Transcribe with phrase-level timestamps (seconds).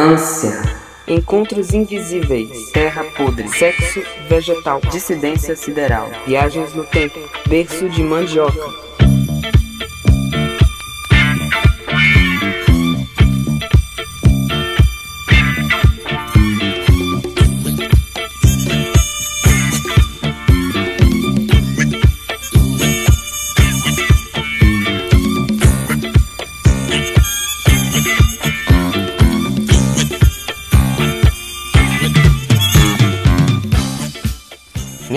[0.00, 0.62] Ânsia.
[1.06, 2.70] Encontros invisíveis.
[2.70, 3.46] Terra podre.
[3.50, 4.80] Sexo vegetal.
[4.90, 6.08] Dissidência sideral.
[6.26, 7.18] Viagens no tempo.
[7.46, 8.89] Berço de mandioca.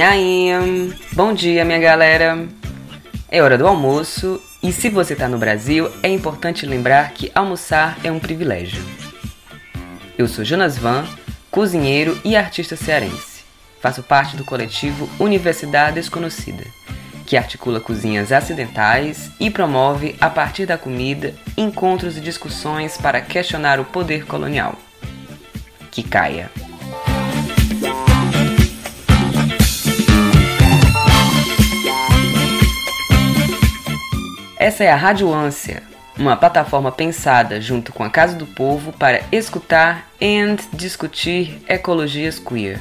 [0.03, 0.49] Aí,
[1.13, 2.47] bom dia minha galera.
[3.29, 7.97] É hora do almoço e se você está no Brasil, é importante lembrar que almoçar
[8.03, 8.83] é um privilégio.
[10.17, 11.05] Eu sou Jonas Van,
[11.49, 13.43] cozinheiro e artista cearense.
[13.79, 16.65] Faço parte do coletivo Universidade Desconhecida,
[17.25, 23.79] que articula cozinhas acidentais e promove, a partir da comida, encontros e discussões para questionar
[23.79, 24.77] o poder colonial.
[25.91, 26.49] Que caia!
[34.63, 35.83] Essa é a Rádio Ânsia,
[36.17, 42.79] uma plataforma pensada junto com a Casa do Povo para escutar e discutir ecologias queer.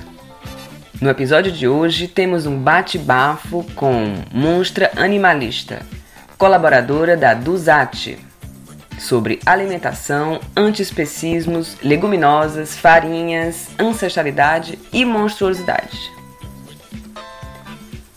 [1.00, 5.82] No episódio de hoje temos um bate-bafo com Monstra Animalista,
[6.38, 8.16] colaboradora da Duzate,
[8.96, 16.21] sobre alimentação, antiespecismos, leguminosas, farinhas, ancestralidade e monstruosidade.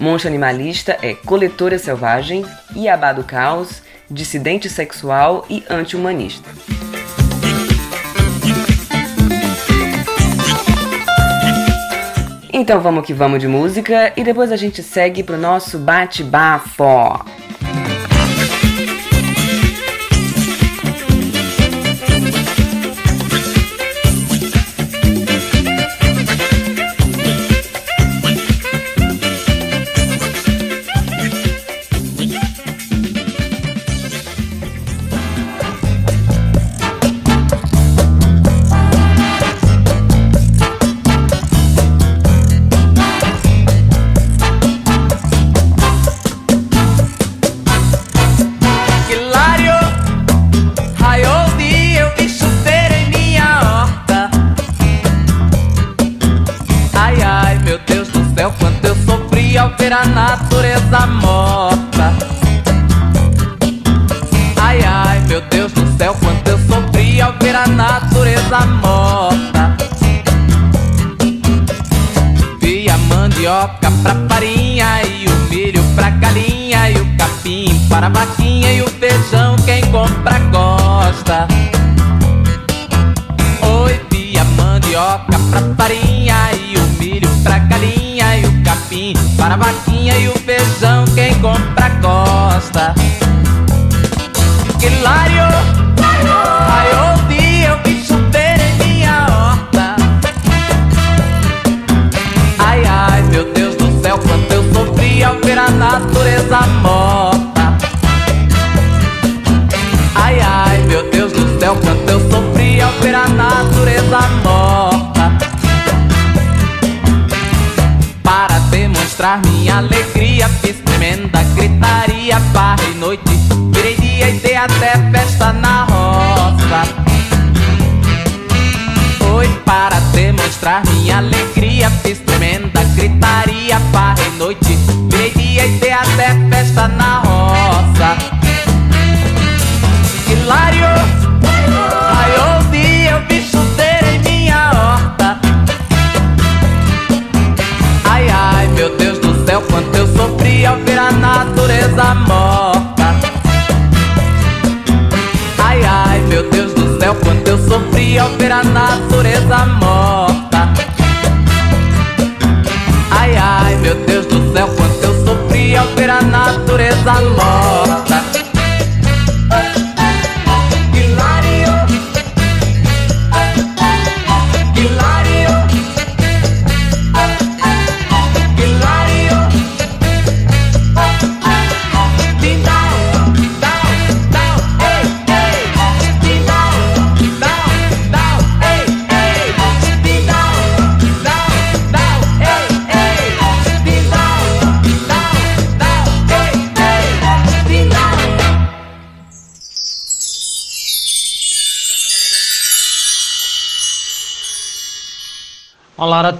[0.05, 6.47] Monstro Animalista é coletora selvagem, Iabá do Caos, dissidente sexual e anti-humanista.
[12.53, 17.25] Então vamos que vamos de música e depois a gente segue pro nosso bate-bafo.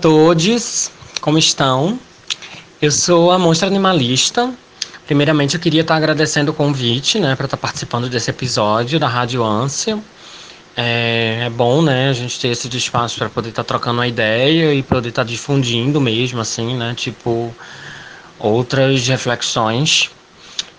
[0.06, 2.00] Todos, como estão?
[2.80, 4.54] Eu sou a Monstra Animalista.
[5.08, 9.44] Primeiramente, eu queria estar agradecendo o convite, né, para estar participando desse episódio da Rádio
[9.44, 9.98] Ânsia.
[10.78, 14.76] É, é bom, né, a gente ter esse espaço para poder estar trocando uma ideia
[14.76, 17.52] e poder estar difundindo mesmo, assim, né, tipo,
[18.38, 20.12] outras reflexões.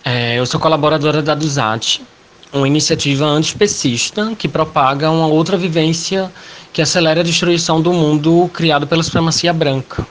[0.04, 2.00] É, eu sou colaboradora da Duzat,
[2.52, 6.30] uma iniciativa antiespecista que propaga uma outra vivência
[6.76, 10.06] que acelera a destruição do mundo criado pela supremacia branca.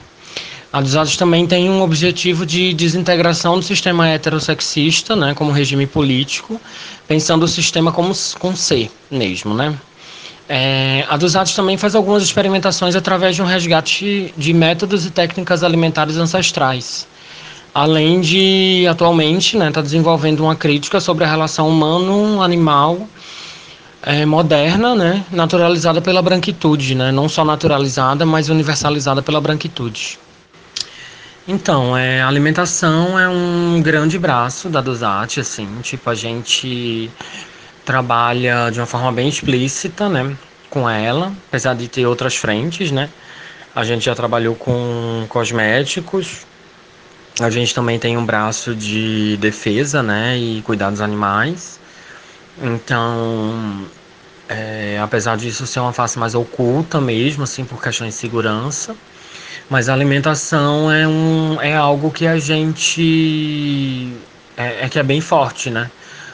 [0.72, 6.60] A Desados também tem um objetivo de desintegração do sistema heterossexista, né, como regime político,
[7.06, 9.78] pensando o sistema como com C mesmo, né?
[10.48, 15.62] É, a Dos também faz algumas experimentações através de um resgate de métodos e técnicas
[15.62, 17.06] alimentares ancestrais,
[17.72, 23.06] além de atualmente estar né, desenvolvendo uma crítica sobre a relação humano-animal
[24.06, 30.16] é, moderna, né, naturalizada pela branquitude, né, não só naturalizada, mas universalizada pela branquitude.
[31.48, 37.10] Então, é, a alimentação é um grande braço da Dosat, assim, tipo, a gente
[37.84, 40.36] trabalha de uma forma bem explícita, né,
[40.70, 43.10] com ela, apesar de ter outras frentes, né,
[43.74, 46.46] a gente já trabalhou com cosméticos,
[47.40, 51.80] a gente também tem um braço de defesa, né, e cuidados animais,
[52.62, 53.84] então,
[54.48, 58.94] é, apesar disso ser uma face mais oculta mesmo, assim, por questões de segurança,
[59.68, 64.12] mas a alimentação é, um, é algo que a gente.
[64.56, 65.90] É, é que é bem forte, né?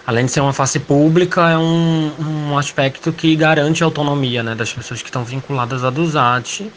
[0.06, 4.54] Além de ser uma face pública, é um, um aspecto que garante a autonomia né,
[4.54, 6.70] das pessoas que estão vinculadas à DUSAT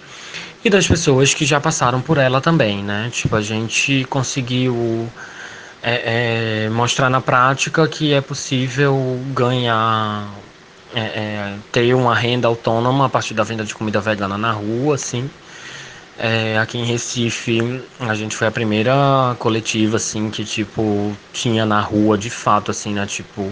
[0.63, 3.09] e das pessoas que já passaram por ela também, né?
[3.11, 5.09] Tipo, a gente conseguiu
[5.81, 10.27] é, é, mostrar na prática que é possível ganhar,
[10.95, 14.95] é, é, ter uma renda autônoma a partir da venda de comida vegana na rua,
[14.95, 15.29] assim.
[16.17, 21.81] É, aqui em Recife, a gente foi a primeira coletiva, assim, que, tipo, tinha na
[21.81, 23.51] rua, de fato, assim, né, tipo,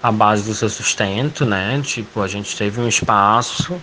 [0.00, 3.80] a base do seu sustento, né, tipo, a gente teve um espaço,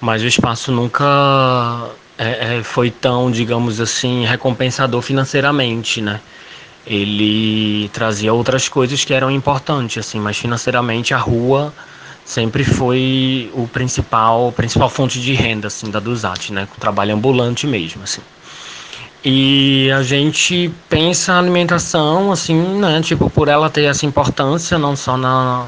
[0.00, 6.20] mas o espaço nunca é, é, foi tão, digamos assim, recompensador financeiramente, né,
[6.86, 11.74] ele trazia outras coisas que eram importantes, assim, mas financeiramente a rua
[12.24, 17.66] sempre foi o principal, principal fonte de renda, assim, da Dusat, né, com trabalho ambulante
[17.66, 18.20] mesmo, assim.
[19.24, 24.96] E a gente pensa a alimentação, assim, né, tipo, por ela ter essa importância, não
[24.96, 25.66] só na,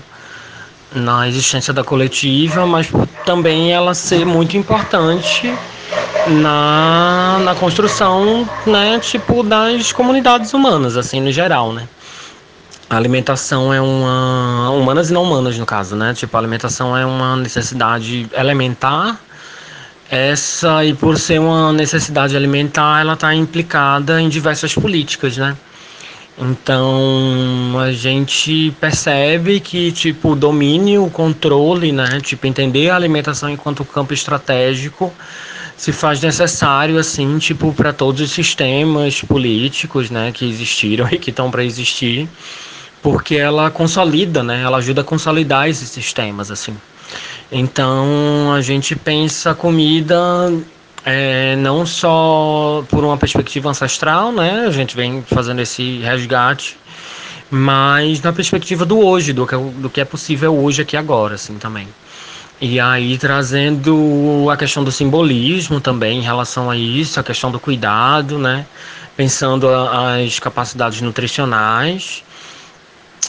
[0.93, 2.89] na existência da coletiva, mas
[3.25, 5.53] também ela ser muito importante
[6.27, 11.89] na, na construção, né, tipo, das comunidades humanas, assim, no geral, né.
[12.95, 14.71] A alimentação é uma.
[14.71, 16.15] Humanas e não humanas, no caso, né?
[16.15, 19.21] Tipo, a alimentação é uma necessidade elementar.
[20.09, 25.57] Essa, e por ser uma necessidade alimentar, ela está implicada em diversas políticas, né?
[26.39, 32.21] Então, a gente percebe que, tipo, o domínio, o controle, né?
[32.23, 35.13] Tipo, entender a alimentação enquanto campo estratégico
[35.77, 41.31] se faz necessário assim tipo para todos os sistemas políticos né que existiram e que
[41.31, 42.29] estão para existir
[43.05, 44.63] porque ela consolida né?
[44.63, 46.75] Ela ajuda a consolidar esses sistemas assim.
[47.53, 50.17] Então a gente pensa a comida
[51.05, 54.65] é, não só por uma perspectiva ancestral né?
[54.67, 56.79] A gente vem fazendo esse resgate
[57.51, 61.59] mas na perspectiva do hoje do que, do que é possível hoje aqui agora assim
[61.59, 61.87] também.
[62.59, 67.61] E aí trazendo a questão do simbolismo também em relação a isso, a questão do
[67.61, 68.65] cuidado, né?
[69.15, 72.25] Pensando as capacidades nutricionais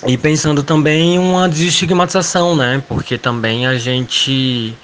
[0.06, 2.84] e pensando também em uma desestigmatização, né?
[2.88, 4.76] Porque também a gente,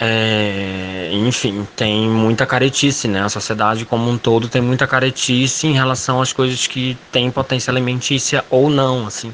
[0.00, 3.22] é, enfim, tem muita caretice, né?
[3.22, 7.70] A sociedade como um todo tem muita caretice em relação às coisas que têm potência
[7.70, 9.32] alimentícia ou não, assim.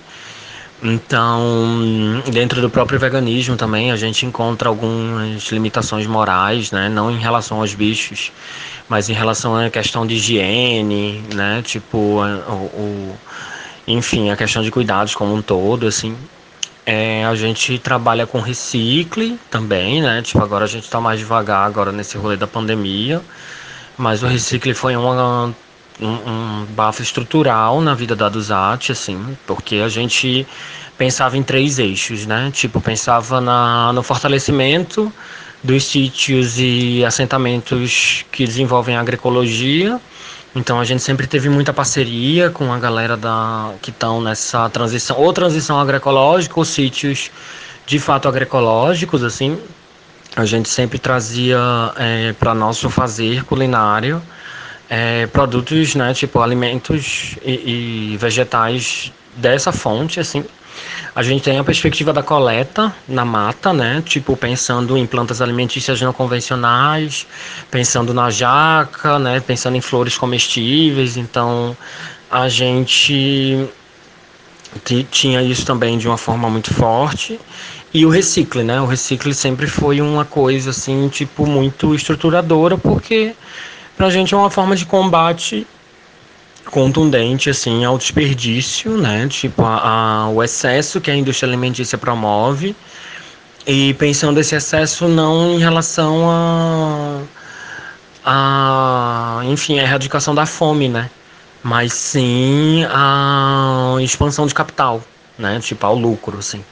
[0.83, 6.89] Então, dentro do próprio veganismo também a gente encontra algumas limitações morais, né?
[6.89, 8.31] Não em relação aos bichos,
[8.89, 11.63] mas em relação à questão de higiene, né?
[11.65, 13.19] Tipo, o, o
[13.89, 16.15] enfim, a questão de cuidados como um todo, assim.
[16.85, 20.21] É, a gente trabalha com recicle também, né?
[20.23, 23.23] Tipo, agora a gente está mais devagar agora nesse rolê da pandemia,
[23.97, 25.55] mas o recicle foi uma
[26.01, 30.47] um, um bafo estrutural na vida da Dusat, assim, porque a gente
[30.97, 32.51] pensava em três eixos, né?
[32.53, 35.13] Tipo, pensava na, no fortalecimento
[35.63, 39.99] dos sítios e assentamentos que desenvolvem agroecologia.
[40.59, 45.17] Então a gente sempre teve muita parceria com a galera da que estão nessa transição,
[45.17, 47.31] ou transição agroecológica, ou sítios
[47.87, 49.57] de fato agroecológicos, assim.
[50.35, 51.59] a gente sempre trazia
[51.97, 54.21] é, para nosso fazer culinário
[54.91, 60.45] é, produtos, né, tipo alimentos e, e, vegetais dessa fonte, assim.
[61.19, 66.01] A gente tem a perspectiva da coleta na mata, né, tipo pensando em plantas alimentícias
[66.01, 67.27] não convencionais,
[67.69, 71.17] pensando na jaca, né, pensando em flores comestíveis.
[71.17, 71.77] Então,
[72.31, 73.69] a gente
[75.11, 77.41] tinha isso também de uma forma muito forte.
[77.93, 78.81] E o recicle, né?
[78.81, 83.35] O recicle sempre foi uma coisa assim, tipo, muito estruturadora, porque
[83.97, 85.67] pra gente é uma forma de combate
[86.71, 89.27] contundente assim ao desperdício, né?
[89.29, 92.75] Tipo, a, a, o excesso que a indústria alimentícia promove.
[93.67, 97.21] E pensando esse excesso não em relação a,
[98.25, 101.11] a enfim, a erradicação da fome, né?
[101.63, 105.03] Mas sim a expansão de capital,
[105.39, 105.61] né?
[105.61, 106.65] Tipo, ao lucro, assim.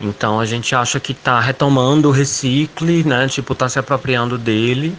[0.00, 3.28] Então a gente acha que está retomando o recicle, né?
[3.28, 4.96] Tipo, está se apropriando dele.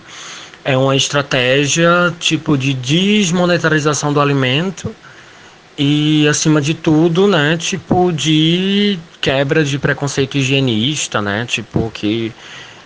[0.65, 4.95] É uma estratégia tipo de desmonetarização do alimento
[5.77, 11.45] e acima de tudo, né, tipo de quebra de preconceito higienista, né?
[11.45, 12.33] Tipo que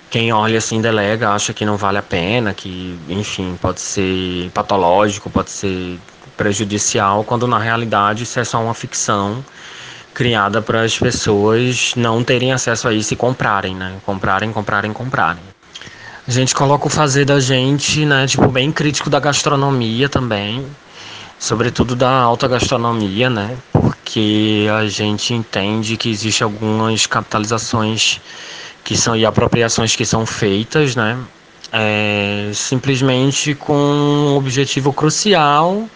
[0.10, 5.30] quem olha assim delega acha que não vale a pena, que enfim, pode ser patológico,
[5.30, 6.00] pode ser
[6.38, 9.44] prejudicial, quando na realidade isso é só uma ficção
[10.14, 13.98] criada para as pessoas não terem acesso a isso e comprarem, né?
[14.06, 15.47] Comprarem, comprarem, comprarem.
[16.28, 18.28] A gente coloca o fazer da gente, né?
[18.28, 20.66] Tipo, bem crítico da gastronomia também,
[21.40, 23.56] sobretudo da alta gastronomia, né?
[23.72, 28.20] Porque a gente entende que existe algumas capitalizações
[28.84, 31.18] que são e apropriações que são feitas, né?
[31.72, 35.88] É, simplesmente com um objetivo crucial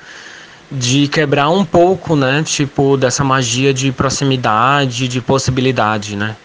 [0.71, 6.38] de quebrar um pouco, né, tipo dessa magia de proximidade, de possibilidade, né?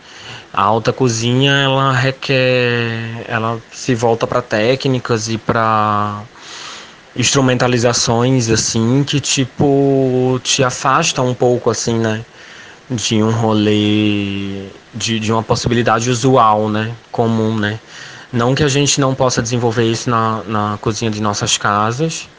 [0.57, 6.23] A alta cozinha ela requer, ela se volta para técnicas e para
[7.15, 12.25] instrumentalizações assim que tipo te afasta um pouco assim, né?
[12.91, 16.95] De um rolê de, de uma possibilidade usual, né?
[17.13, 17.79] Comum, né?
[18.33, 22.31] Não que a gente não possa desenvolver isso na, na cozinha de nossas casas,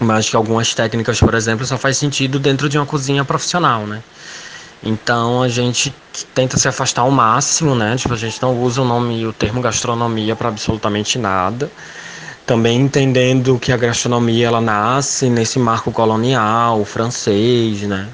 [0.00, 4.02] mas que algumas técnicas, por exemplo, só faz sentido dentro de uma cozinha profissional, né?
[4.82, 5.94] Então a gente
[6.34, 7.96] tenta se afastar ao máximo, né?
[7.96, 11.70] Tipo, a gente não usa o nome, o termo gastronomia para absolutamente nada.
[12.46, 18.08] Também entendendo que a gastronomia ela nasce nesse marco colonial francês, né?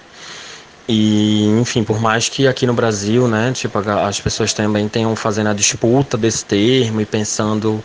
[0.88, 5.49] E, enfim, por mais que aqui no Brasil, né, tipo, as pessoas também tenham fazendo
[5.49, 7.83] a disputa desse termo e pensando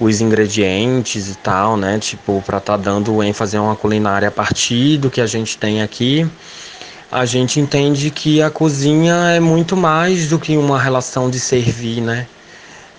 [0.00, 1.98] os ingredientes e tal, né?
[1.98, 5.56] Tipo, para estar tá dando ênfase a uma culinária a partir do que a gente
[5.56, 6.28] tem aqui,
[7.12, 12.00] a gente entende que a cozinha é muito mais do que uma relação de servir,
[12.00, 12.26] né?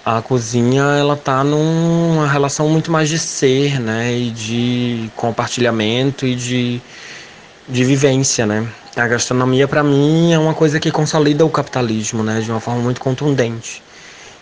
[0.05, 4.13] A cozinha, ela tá numa relação muito mais de ser, né?
[4.13, 6.81] E de compartilhamento e de,
[7.67, 8.67] de vivência, né?
[8.95, 12.39] A gastronomia, para mim, é uma coisa que consolida o capitalismo, né?
[12.39, 13.81] De uma forma muito contundente.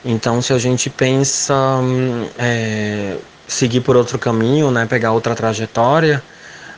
[0.04, 3.16] Então, se a gente pensa hum, é,
[3.48, 6.22] seguir por outro caminho, né, pegar outra trajetória,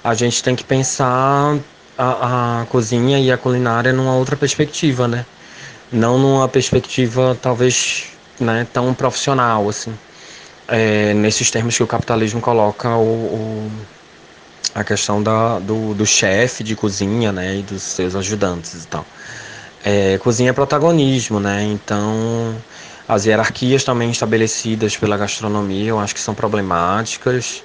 [0.04, 1.58] a gente tem que pensar
[1.98, 5.26] a, a cozinha e a culinária numa outra perspectiva, né?
[5.92, 8.06] Não numa perspectiva talvez
[8.40, 9.94] né, tão profissional assim.
[10.68, 13.72] É, nesses termos que o capitalismo coloca o, o
[14.74, 19.06] a questão da, do, do chefe de cozinha né, e dos seus ajudantes e tal.
[19.84, 21.64] É, cozinha é protagonismo, né?
[21.64, 22.56] Então
[23.08, 27.64] as hierarquias também estabelecidas pela gastronomia, eu acho que são problemáticas.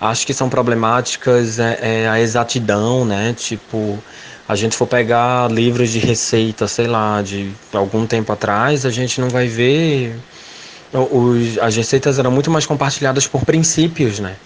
[0.00, 3.34] Acho que são problemáticas é, é, a exatidão, né?
[3.36, 4.02] Tipo,
[4.48, 9.20] a gente for pegar livros de receita, sei lá, de algum tempo atrás, a gente
[9.20, 10.18] não vai ver.
[10.92, 14.36] Os, as receitas eram muito mais compartilhadas por princípios, né?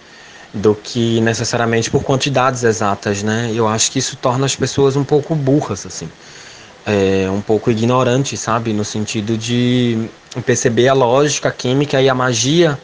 [0.53, 3.51] Do que necessariamente por quantidades exatas, né?
[3.55, 6.09] Eu acho que isso torna as pessoas um pouco burras, assim
[6.87, 8.73] é, um pouco ignorante, sabe?
[8.73, 10.09] No sentido de
[10.45, 12.79] perceber a lógica a química e a magia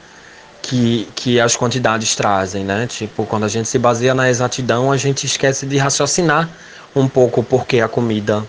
[0.62, 2.86] que, que as quantidades trazem, né?
[2.86, 6.48] Tipo, quando a gente se baseia na exatidão, a gente esquece de raciocinar
[6.94, 8.44] um pouco porque a comida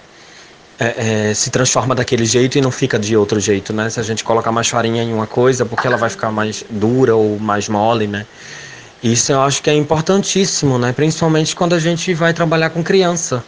[0.79, 3.89] é, é, se transforma daquele jeito e não fica de outro jeito, né?
[3.89, 7.15] Se a gente colocar mais farinha em uma coisa, porque ela vai ficar mais dura
[7.15, 8.25] ou mais mole, né?
[9.03, 10.91] Isso eu acho que é importantíssimo, né?
[10.91, 13.43] Principalmente quando a gente vai trabalhar com criança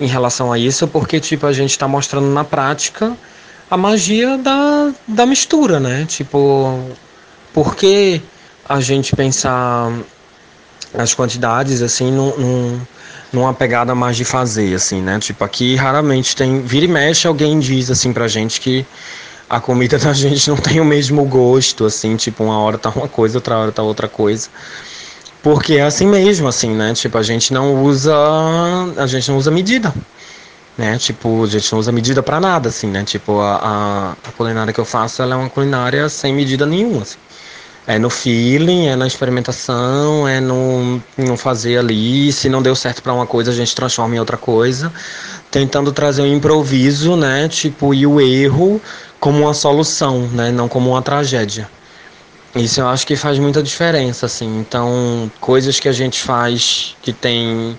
[0.00, 3.16] em relação a isso, porque tipo a gente está mostrando na prática
[3.70, 6.04] a magia da, da mistura, né?
[6.06, 6.80] Tipo,
[7.52, 8.20] por que
[8.68, 9.92] a gente pensar
[10.94, 12.80] as quantidades assim num, num,
[13.32, 15.18] numa pegada mais de fazer, assim, né?
[15.18, 16.62] Tipo, aqui raramente tem.
[16.62, 18.86] Vira e mexe, alguém diz assim pra gente que
[19.48, 23.08] a comida da gente não tem o mesmo gosto, assim, tipo, uma hora tá uma
[23.08, 24.48] coisa, outra hora tá outra coisa.
[25.46, 26.92] Porque é assim mesmo, assim, né?
[26.92, 28.12] Tipo, a gente não usa.
[28.96, 29.94] A gente não usa medida.
[30.76, 30.98] Né?
[30.98, 33.04] Tipo, a gente não usa medida para nada, assim, né?
[33.04, 37.16] Tipo, a, a, culinária que eu faço, ela é uma culinária sem medida nenhuma, assim.
[37.86, 42.32] É no feeling, é na experimentação, é no, no fazer ali.
[42.32, 44.92] Se não deu certo para uma coisa, a gente transforma em outra coisa.
[45.48, 47.48] Tentando trazer o improviso, né?
[47.48, 48.82] Tipo, e o erro
[49.20, 50.50] como uma solução, né?
[50.50, 51.68] Não como uma tragédia.
[52.56, 54.60] Isso eu acho que faz muita diferença, assim.
[54.60, 57.78] Então, coisas que a gente faz que tem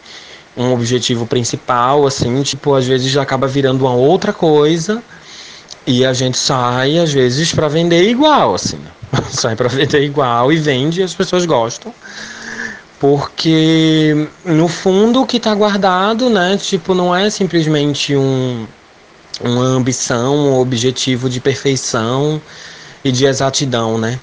[0.55, 5.01] um objetivo principal, assim, tipo, às vezes acaba virando uma outra coisa
[5.86, 8.79] e a gente sai, às vezes, para vender igual, assim.
[9.31, 11.91] sai para vender igual e vende e as pessoas gostam.
[13.00, 18.67] Porque, no fundo, o que está guardado, né, tipo, não é simplesmente um,
[19.41, 22.39] uma ambição, um objetivo de perfeição
[23.03, 24.19] e de exatidão, né?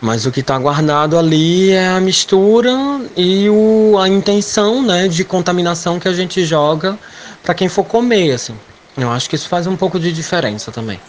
[0.00, 2.70] Mas o que está guardado ali é a mistura
[3.16, 6.98] e o, a intenção né, de contaminação que a gente joga
[7.42, 8.32] para quem for comer.
[8.32, 8.54] Assim.
[8.96, 11.00] Eu acho que isso faz um pouco de diferença também.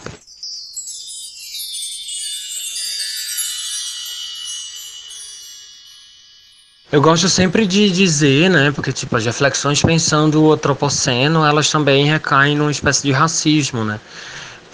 [6.90, 12.06] Eu gosto sempre de dizer, né, porque tipo as reflexões pensando o antropoceno, elas também
[12.06, 14.00] recaem numa espécie de racismo, né?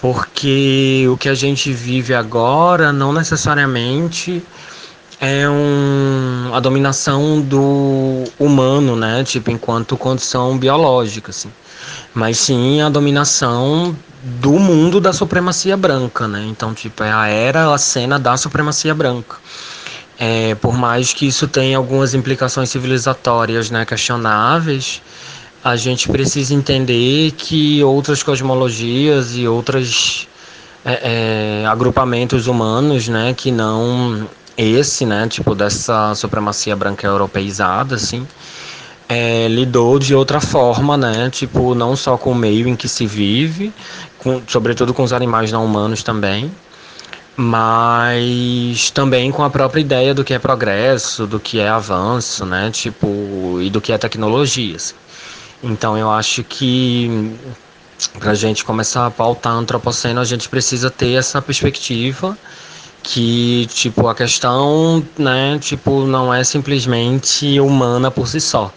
[0.03, 4.43] Porque o que a gente vive agora não necessariamente
[5.17, 9.23] é um, a dominação do humano, né?
[9.23, 11.49] Tipo, enquanto condição biológica, assim.
[12.13, 16.43] Mas sim a dominação do mundo da supremacia branca, né?
[16.49, 19.37] Então, tipo, é a era, a cena da supremacia branca.
[20.19, 25.01] É, por mais que isso tenha algumas implicações civilizatórias, né, questionáveis,
[25.63, 30.27] a gente precisa entender que outras cosmologias e outros
[30.83, 34.27] é, é, agrupamentos humanos, né, que não
[34.57, 38.27] esse, né, tipo dessa supremacia branca europeizada, assim,
[39.07, 43.07] é, lidou de outra forma, né, tipo não só com o meio em que se
[43.07, 43.71] vive,
[44.17, 46.51] com, sobretudo com os animais não humanos também,
[47.37, 52.69] mas também com a própria ideia do que é progresso, do que é avanço, né,
[52.69, 54.75] tipo e do que é tecnologia.
[54.75, 54.93] Assim.
[55.63, 57.35] Então eu acho que
[58.19, 62.37] para a gente começar a pautar antropoceno, a gente precisa ter essa perspectiva
[63.01, 68.73] que tipo a questão, né, tipo não é simplesmente humana por si só,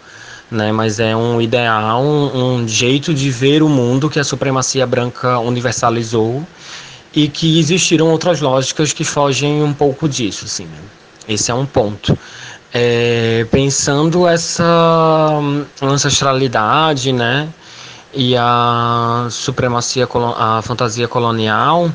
[0.49, 4.87] né, mas é um ideal, um, um jeito de ver o mundo que a supremacia
[4.87, 6.45] branca universalizou
[7.13, 10.65] e que existiram outras lógicas que fogem um pouco disso, assim.
[10.65, 10.79] Né?
[11.27, 12.17] Esse é um ponto
[12.73, 15.39] é, pensando essa
[15.81, 17.47] ancestralidade, né,
[18.13, 21.91] e a supremacia, a fantasia colonial,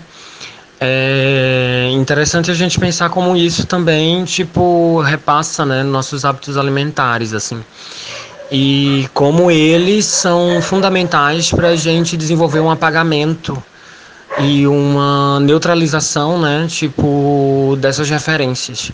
[0.84, 7.62] é interessante a gente pensar como isso também, tipo, repassa, né, nossos hábitos alimentares, assim.
[8.50, 13.62] E como eles são fundamentais para a gente desenvolver um apagamento
[14.40, 18.90] e uma neutralização, né, tipo, dessas referências.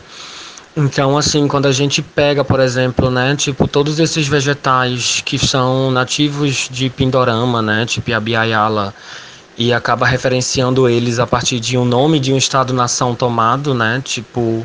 [0.80, 5.90] Então, assim, quando a gente pega, por exemplo, né, tipo, todos esses vegetais que são
[5.90, 8.94] nativos de Pindorama, né, tipo a Biayala,
[9.56, 14.64] e acaba referenciando eles a partir de um nome de um estado-nação tomado, né, tipo,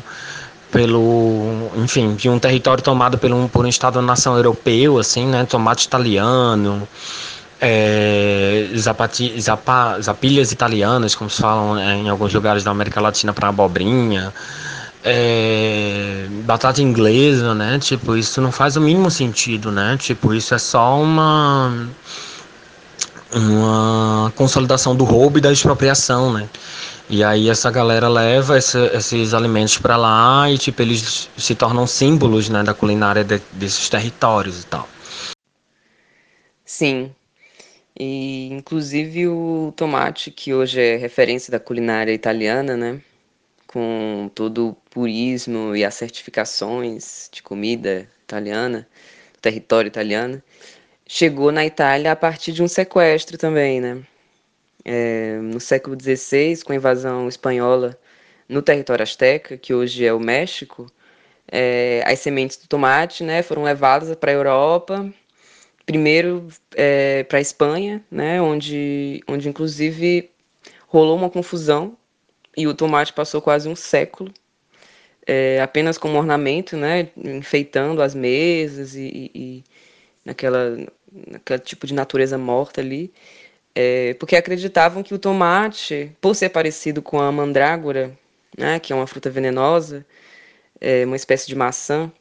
[0.70, 5.88] pelo, enfim, de um território tomado por um, por um estado-nação europeu, assim, né, tomate
[5.88, 6.86] italiano,
[7.60, 13.32] é, zapati, zapa, zapilhas italianas, como se falam né, em alguns lugares da América Latina
[13.32, 14.32] para abobrinha,
[15.04, 17.78] é, batata inglesa, né?
[17.78, 19.96] Tipo, isso não faz o mínimo sentido, né?
[19.98, 21.88] Tipo, isso é só uma
[23.34, 26.48] uma consolidação do roubo e da expropriação, né?
[27.10, 31.86] E aí essa galera leva esse, esses alimentos para lá e tipo eles se tornam
[31.86, 34.88] símbolos, né, da culinária de, desses territórios e tal.
[36.64, 37.12] Sim.
[37.98, 43.00] E inclusive o tomate que hoje é referência da culinária italiana, né?
[43.74, 48.86] Com todo o purismo e as certificações de comida italiana,
[49.42, 50.40] território italiano,
[51.04, 54.00] chegou na Itália a partir de um sequestro também, né?
[54.84, 57.98] É, no século XVI, com a invasão espanhola
[58.48, 60.86] no território azteca, que hoje é o México,
[61.50, 65.12] é, as sementes do tomate né, foram levadas para a Europa,
[65.84, 70.30] primeiro é, para a Espanha, né, onde, onde inclusive
[70.86, 71.96] rolou uma confusão
[72.56, 74.32] e o tomate passou quase um século
[75.26, 79.64] é, apenas como ornamento, né, enfeitando as mesas e, e,
[80.24, 80.76] naquela,
[81.12, 83.12] naquele tipo de natureza morta ali,
[83.74, 88.16] é, porque acreditavam que o tomate, por ser parecido com a mandrágora,
[88.56, 90.06] né, que é uma fruta venenosa,
[90.80, 92.12] é, uma espécie de maçã,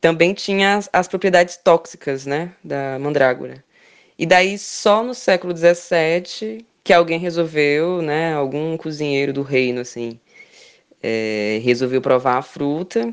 [0.00, 3.64] também tinha as, as, propriedades tóxicas né, da mandrágora.
[4.18, 10.18] E daí, só no século XVII, que alguém resolveu, né, algum cozinheiro do reino, assim,
[11.02, 13.12] é, resolveu provar a fruta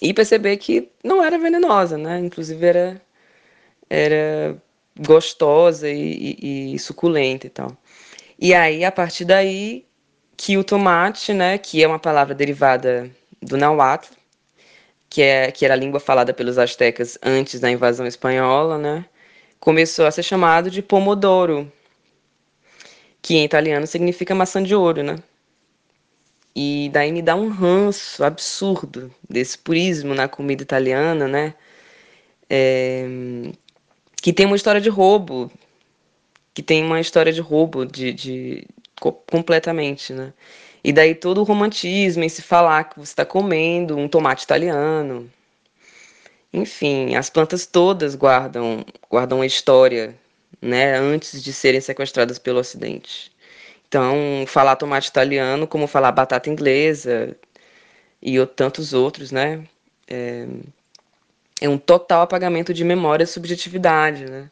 [0.00, 2.18] e perceber que não era venenosa, né?
[2.20, 3.02] Inclusive era,
[3.88, 4.56] era
[4.98, 7.76] gostosa e, e, e suculenta e tal.
[8.38, 9.86] E aí, a partir daí,
[10.36, 13.10] que o tomate, né, que é uma palavra derivada
[13.42, 14.12] do náhuatl,
[15.08, 19.06] que, é, que era a língua falada pelos astecas antes da invasão espanhola, né,
[19.60, 21.70] começou a ser chamado de pomodoro,
[23.26, 25.16] que em italiano significa maçã de ouro, né?
[26.54, 31.54] E daí me dá um ranço absurdo desse purismo na comida italiana, né?
[32.48, 33.04] É,
[34.22, 35.50] que tem uma história de roubo,
[36.54, 38.68] que tem uma história de roubo de, de
[39.28, 40.32] completamente, né?
[40.84, 45.28] E daí todo o romantismo em se falar que você está comendo um tomate italiano.
[46.52, 50.16] Enfim, as plantas todas guardam guardam a história,
[50.66, 53.32] né, antes de serem sequestradas pelo Ocidente.
[53.88, 57.36] Então, falar tomate italiano, como falar batata inglesa
[58.20, 59.62] e tantos outros, né,
[60.08, 60.46] é,
[61.60, 64.50] é um total apagamento de memória e subjetividade, né?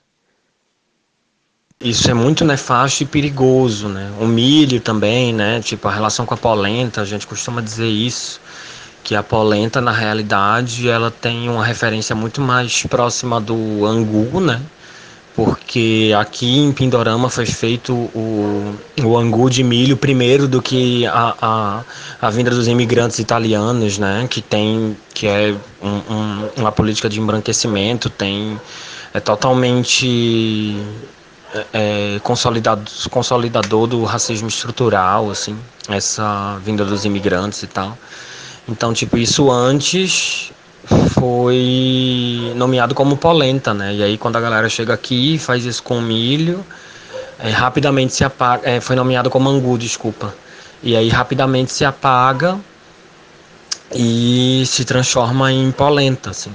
[1.81, 4.11] Isso é muito nefasto e perigoso, né?
[4.19, 5.61] O milho também, né?
[5.61, 8.41] Tipo, a relação com a polenta, a gente costuma dizer isso,
[9.03, 14.63] que a polenta, na realidade, ela tem uma referência muito mais próxima do angu, né?
[15.35, 21.35] Porque aqui em Pindorama foi feito o, o angu de milho primeiro do que a,
[21.43, 21.85] a,
[22.23, 24.29] a vinda dos imigrantes italianos, né?
[24.31, 28.61] Que tem, que é um, um, uma política de embranquecimento, tem
[29.13, 30.77] é totalmente
[31.73, 35.57] é, consolidado, consolidador do racismo estrutural, assim,
[35.89, 37.97] essa vinda dos imigrantes e tal.
[38.69, 40.53] Então, tipo, isso antes
[40.87, 43.95] foi nomeado como polenta, né?
[43.95, 46.65] E aí quando a galera chega aqui faz isso com milho,
[47.39, 50.35] é, rapidamente se apaga, é, foi nomeado como angu, desculpa.
[50.83, 52.59] E aí rapidamente se apaga
[53.95, 56.53] e se transforma em polenta, assim.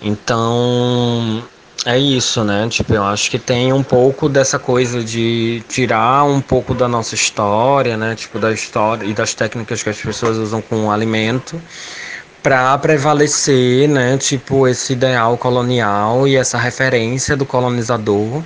[0.00, 1.42] Então,
[1.84, 2.68] é isso, né?
[2.68, 7.14] Tipo, eu acho que tem um pouco dessa coisa de tirar um pouco da nossa
[7.14, 8.14] história, né?
[8.14, 11.60] Tipo, da história e das técnicas que as pessoas usam com o alimento
[12.42, 14.16] para prevalecer, né?
[14.18, 18.42] Tipo, esse ideal colonial e essa referência do colonizador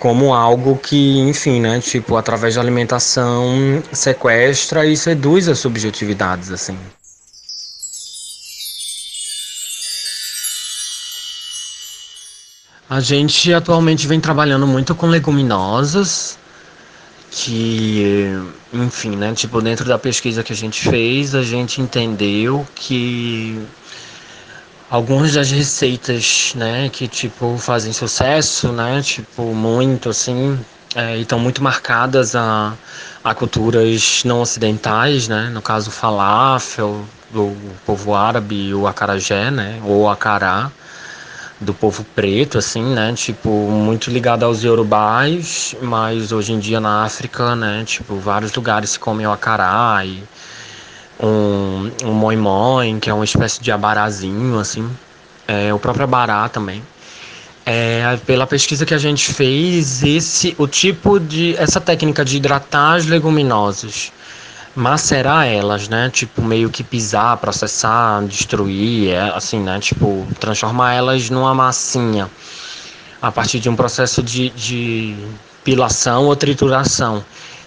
[0.00, 1.78] como algo que, enfim, né?
[1.78, 6.76] Tipo, através da alimentação sequestra e seduz as subjetividades, assim.
[12.88, 16.36] A gente atualmente vem trabalhando muito com leguminosas,
[17.30, 18.32] que,
[18.72, 23.60] enfim, né, tipo, dentro da pesquisa que a gente fez, a gente entendeu que
[24.90, 30.58] algumas das receitas, né, que, tipo, fazem sucesso, né, tipo, muito, assim,
[30.94, 32.74] é, e estão muito marcadas a,
[33.22, 40.08] a culturas não ocidentais, né, no caso, falafel, do povo árabe, o acarajé, né, ou
[40.08, 40.72] acará,
[41.60, 43.12] do povo preto, assim, né?
[43.14, 47.84] Tipo, muito ligado aos yorubais, mas hoje em dia na África, né?
[47.84, 50.22] Tipo, vários lugares se comem o acará e
[51.22, 52.36] um, um moi
[53.00, 54.88] que é uma espécie de abarazinho, assim.
[55.46, 56.82] É, o próprio abará também.
[57.66, 62.94] É, pela pesquisa que a gente fez, esse, o tipo de, essa técnica de hidratar
[62.94, 64.10] as leguminosas
[64.74, 66.10] macerar elas, né?
[66.10, 69.78] Tipo, meio que pisar, processar, destruir, é, assim, né?
[69.80, 72.30] Tipo, transformar elas numa massinha
[73.20, 75.16] a partir de um processo de, de
[75.64, 77.24] pilação ou trituração.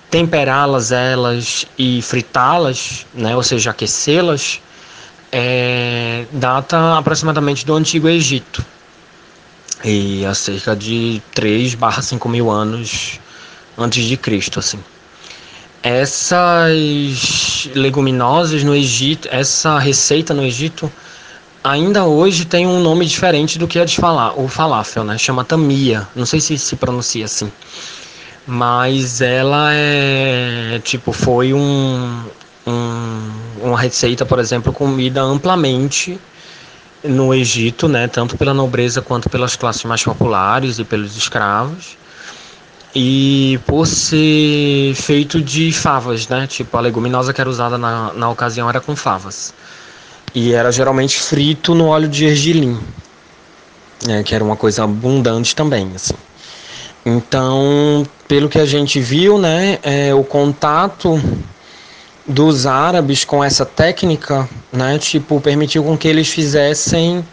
[0.09, 3.35] Temperá-las elas e fritá-las, né?
[3.35, 4.61] Ou seja, aquecê-las,
[5.31, 8.63] é, data aproximadamente do Antigo Egito.
[9.83, 13.19] E há cerca de 3 barra 5 mil anos
[13.77, 14.79] antes de Cristo, assim.
[15.83, 20.89] Essas leguminosas no Egito, essa receita no Egito,
[21.61, 25.17] ainda hoje tem um nome diferente do que a de falar, o falafel, né?
[25.17, 26.07] Chama tamia.
[26.15, 27.51] Não sei se se pronuncia assim.
[28.47, 32.23] Mas ela é tipo foi um,
[32.65, 36.17] um uma receita, por exemplo, comida amplamente
[37.03, 41.97] no Egito, né, tanto pela nobreza quanto pelas classes mais populares e pelos escravos
[42.95, 46.45] e por ser feito de favas, né?
[46.47, 49.53] Tipo, a leguminosa que era usada na, na ocasião era com favas.
[50.35, 52.79] E era geralmente frito no óleo de ergelim,
[54.05, 54.23] né?
[54.23, 56.13] que era uma coisa abundante também, assim.
[57.05, 61.21] Então, pelo que a gente viu, né, é, o contato
[62.25, 67.25] dos árabes com essa técnica, né, tipo, permitiu com que eles fizessem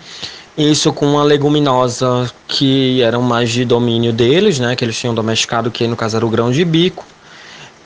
[0.60, 5.70] isso com uma leguminosa que eram mais de domínio deles, né, que eles tinham domesticado,
[5.70, 7.04] que no caso era o grão de bico,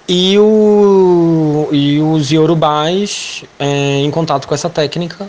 [0.08, 5.28] e, o, e os iorubais, é, em contato com essa técnica,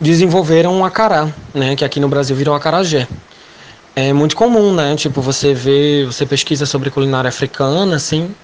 [0.00, 3.06] desenvolveram o acará, né, que aqui no Brasil virou acarajé.
[3.94, 8.34] É muito comum, né, tipo, você vê, você pesquisa sobre culinária africana, assim,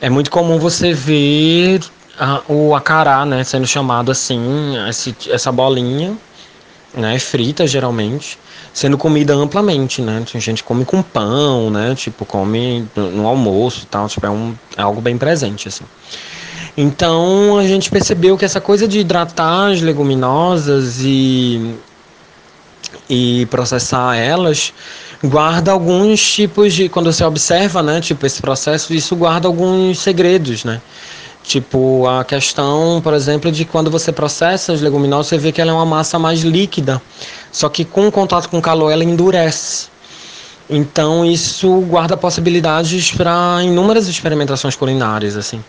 [0.00, 1.80] é muito comum você ver
[2.18, 6.16] a, o acará, né, sendo chamado assim, esse, essa bolinha,
[6.94, 8.38] né, frita geralmente,
[8.72, 10.24] sendo comida amplamente, né?
[10.34, 11.94] A gente come com pão, né?
[11.94, 15.84] Tipo, come no, almoço e tal, tipo, é, um, é algo bem presente, assim.
[16.76, 21.74] Então a gente percebeu que essa coisa de hidratar as leguminosas e,
[23.08, 24.72] e processar elas
[25.22, 26.88] guarda alguns tipos de.
[26.88, 30.80] Quando você observa, né, tipo, esse processo, isso guarda alguns segredos, né?
[31.42, 35.70] Tipo, a questão, por exemplo, de quando você processa as leguminosas, você vê que ela
[35.70, 37.00] é uma massa mais líquida.
[37.50, 39.88] Só que com contato com calor, ela endurece.
[40.68, 45.64] Então, isso guarda possibilidades para inúmeras experimentações culinárias, assim.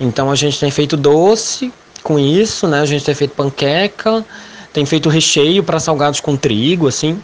[0.00, 2.80] Então, a gente tem feito doce com isso, né?
[2.80, 4.24] A gente tem feito panqueca,
[4.72, 7.20] tem feito recheio para salgados com trigo, assim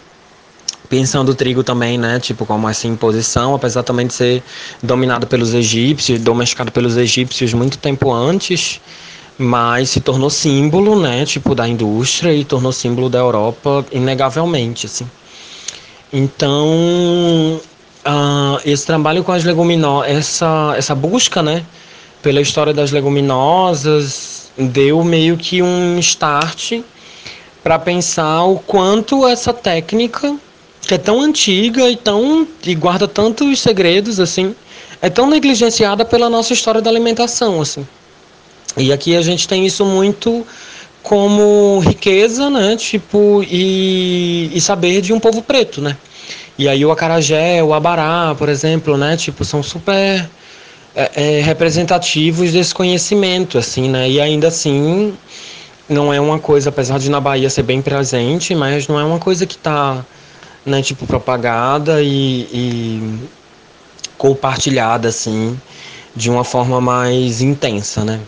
[0.94, 4.44] pensando o trigo também, né, tipo como essa imposição, apesar também de ser
[4.80, 8.80] dominado pelos egípcios, domesticado pelos egípcios muito tempo antes,
[9.36, 15.04] mas se tornou símbolo, né, tipo da indústria e tornou símbolo da Europa inegavelmente, assim.
[16.12, 16.64] Então,
[18.06, 21.64] uh, esse trabalho com as leguminosas, essa essa busca, né,
[22.22, 26.82] pela história das leguminosas deu meio que um start
[27.64, 30.38] para pensar o quanto essa técnica
[30.86, 34.54] que é tão antiga e tão e guarda tantos segredos assim,
[35.00, 37.86] é tão negligenciada pela nossa história da alimentação assim.
[38.76, 40.46] E aqui a gente tem isso muito
[41.02, 42.76] como riqueza, né?
[42.76, 45.96] Tipo e, e saber de um povo preto, né?
[46.58, 49.16] E aí o acarajé, o abará, por exemplo, né?
[49.16, 50.28] Tipo são super
[50.94, 54.08] é, é, representativos desse conhecimento, assim, né?
[54.08, 55.14] E ainda assim
[55.88, 59.18] não é uma coisa, apesar de na Bahia ser bem presente, mas não é uma
[59.18, 60.04] coisa que está
[60.64, 63.28] né, tipo, propagada e, e
[64.16, 65.58] compartilhada, assim,
[66.14, 68.20] de uma forma mais intensa, né?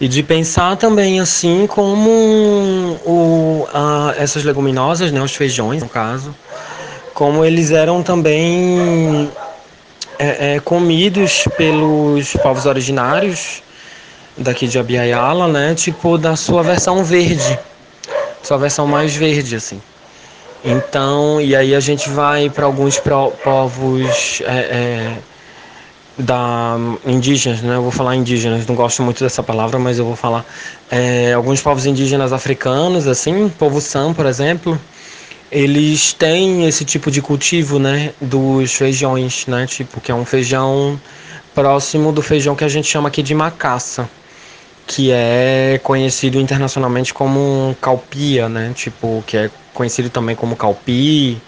[0.00, 2.10] E de pensar também, assim, como
[3.04, 6.34] o, a, essas leguminosas, né, os feijões, no caso,
[7.14, 9.30] como eles eram também
[10.18, 13.62] é, é, comidos pelos povos originários
[14.36, 17.58] daqui de Abiyala, né, tipo, da sua versão verde,
[18.42, 19.80] sua versão mais verde, assim.
[20.64, 25.16] Então, e aí a gente vai para alguns povos é, é,
[26.18, 27.76] da indígenas, né?
[27.76, 30.44] Eu vou falar indígenas, não gosto muito dessa palavra, mas eu vou falar
[30.90, 34.78] é, alguns povos indígenas africanos, assim, povo Sam, por exemplo,
[35.52, 38.12] eles têm esse tipo de cultivo, né?
[38.20, 39.66] Dos feijões, né?
[39.66, 41.00] Tipo que é um feijão
[41.54, 44.08] próximo do feijão que a gente chama aqui de macaça
[44.86, 48.72] que é conhecido internacionalmente como calpia, né?
[48.74, 51.40] Tipo, que é conhecido também como calpi,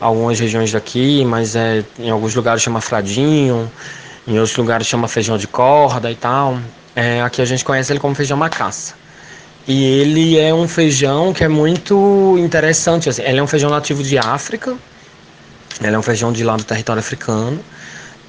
[0.00, 3.70] algumas regiões daqui, mas é em alguns lugares chama fradinho,
[4.26, 6.58] em outros lugares chama feijão de corda e tal.
[6.94, 8.94] É, aqui a gente conhece ele como feijão macaça.
[9.68, 13.08] E ele é um feijão que é muito interessante.
[13.08, 13.22] Assim.
[13.22, 14.76] Ele é um feijão nativo de África.
[15.82, 17.58] Ele é um feijão de lá do território africano.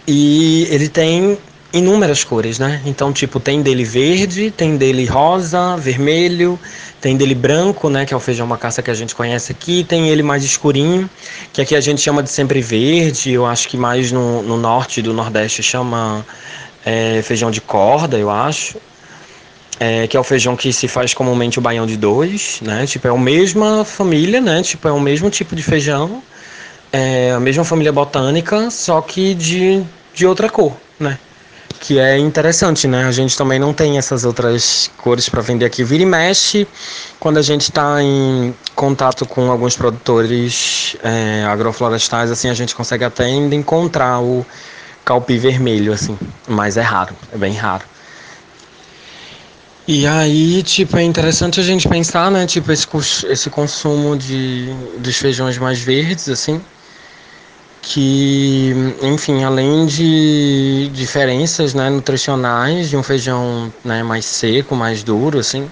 [0.08, 1.38] E ele tem
[1.74, 2.82] inúmeras cores, né?
[2.86, 6.60] Então, tipo, tem dele verde, tem dele rosa, vermelho,
[7.02, 8.06] tem dele branco, né?
[8.06, 11.10] Que é o feijão macaça que a gente conhece aqui, tem ele mais escurinho,
[11.52, 15.02] que aqui a gente chama de sempre verde, eu acho que mais no, no norte
[15.02, 16.26] do nordeste chama
[16.86, 18.78] é, feijão de corda, eu acho.
[19.80, 22.88] É, que é o feijão que se faz comumente o baião de dois, né?
[22.88, 24.64] Tipo, é a mesma família, né?
[24.64, 26.24] Tipo, é o mesmo tipo de feijão,
[26.92, 29.84] é a mesma família botânica, só que de,
[30.16, 31.20] de outra cor, né?
[31.80, 33.06] Que é interessante, né?
[33.06, 35.84] A gente também não tem essas outras cores para vender aqui.
[35.84, 36.68] Vira e mexe,
[37.20, 43.04] quando a gente está em contato com alguns produtores é, agroflorestais, assim, a gente consegue
[43.04, 44.46] até ainda encontrar o
[45.06, 47.86] calpi vermelho, assim, mas é raro, é bem raro.
[49.88, 52.86] E aí, tipo, é interessante a gente pensar, né, tipo, esse,
[53.28, 56.62] esse consumo de, dos feijões mais verdes, assim,
[57.90, 65.40] que, enfim, além de diferenças né, nutricionais de um feijão né, mais seco, mais duro,
[65.40, 65.72] assim,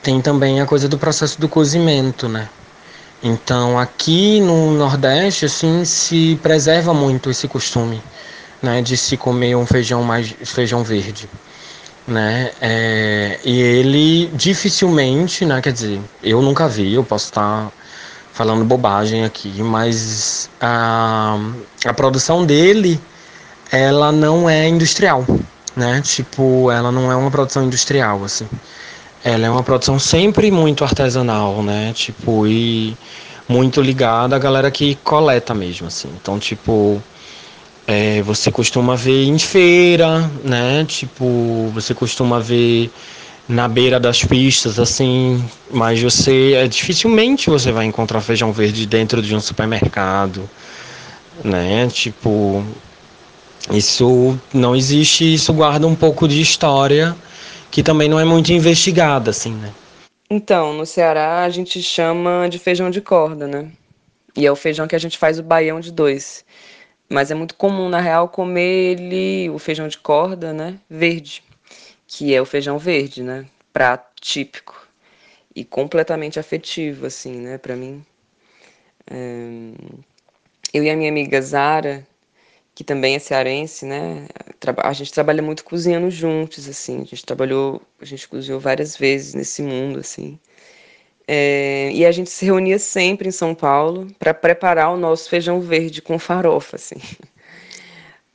[0.00, 2.48] tem também a coisa do processo do cozimento, né?
[3.20, 8.00] Então aqui no Nordeste assim se preserva muito esse costume,
[8.62, 11.28] né, de se comer um feijão mais feijão verde,
[12.06, 12.52] né?
[12.60, 17.72] É, e ele dificilmente, né, quer dizer, eu nunca vi, eu posso estar
[18.32, 21.38] falando bobagem aqui, mas a,
[21.84, 23.00] a produção dele
[23.70, 25.24] ela não é industrial,
[25.76, 26.02] né?
[26.02, 28.46] Tipo, ela não é uma produção industrial assim.
[29.24, 31.92] Ela é uma produção sempre muito artesanal, né?
[31.94, 32.96] Tipo, e
[33.48, 36.08] muito ligada à galera que coleta mesmo, assim.
[36.20, 37.02] Então, tipo,
[37.86, 40.84] é, você costuma ver em feira, né?
[40.86, 42.90] Tipo, você costuma ver
[43.48, 49.20] na beira das pistas, assim, mas você é dificilmente você vai encontrar feijão verde dentro
[49.20, 50.48] de um supermercado,
[51.44, 51.88] né?
[51.88, 52.64] Tipo,
[53.70, 57.16] isso não existe, isso guarda um pouco de história
[57.70, 59.72] que também não é muito investigada, assim, né?
[60.28, 63.70] Então, no Ceará a gente chama de feijão de corda, né?
[64.36, 66.44] E é o feijão que a gente faz o baião de dois.
[67.08, 70.76] Mas é muito comum, na real, comer ele, o feijão de corda, né?
[70.88, 71.42] Verde,
[72.14, 73.46] que é o feijão verde, né?
[73.72, 74.86] Prato típico
[75.56, 77.56] e completamente afetivo, assim, né?
[77.56, 78.04] Para mim.
[79.10, 79.72] É...
[80.74, 82.06] Eu e a minha amiga Zara,
[82.74, 84.26] que também é cearense, né?
[84.84, 87.00] A gente trabalha muito cozinhando juntos, assim.
[87.00, 90.38] A gente trabalhou, a gente cozinhou várias vezes nesse mundo, assim.
[91.26, 95.60] É, e a gente se reunia sempre em São Paulo para preparar o nosso feijão
[95.62, 96.96] verde com farofa, assim.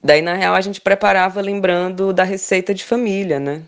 [0.07, 3.63] Daí, na real, a gente preparava lembrando da receita de família, né?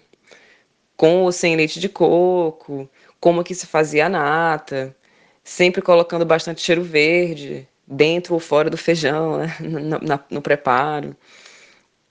[0.95, 4.95] Com ou sem leite de coco, como que se fazia a nata,
[5.43, 9.54] sempre colocando bastante cheiro verde, dentro ou fora do feijão, né?
[9.60, 11.13] no, na, no preparo.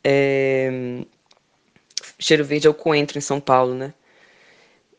[0.05, 0.71] É...
[2.19, 3.95] Cheiro verde é o coentro em São Paulo, né?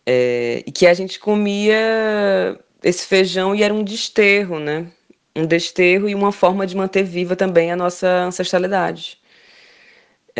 [0.07, 0.63] É...
[0.65, 4.87] E que a gente comia esse feijão e era um desterro, né?
[5.35, 9.18] Um desterro e uma forma de manter viva também a nossa ancestralidade.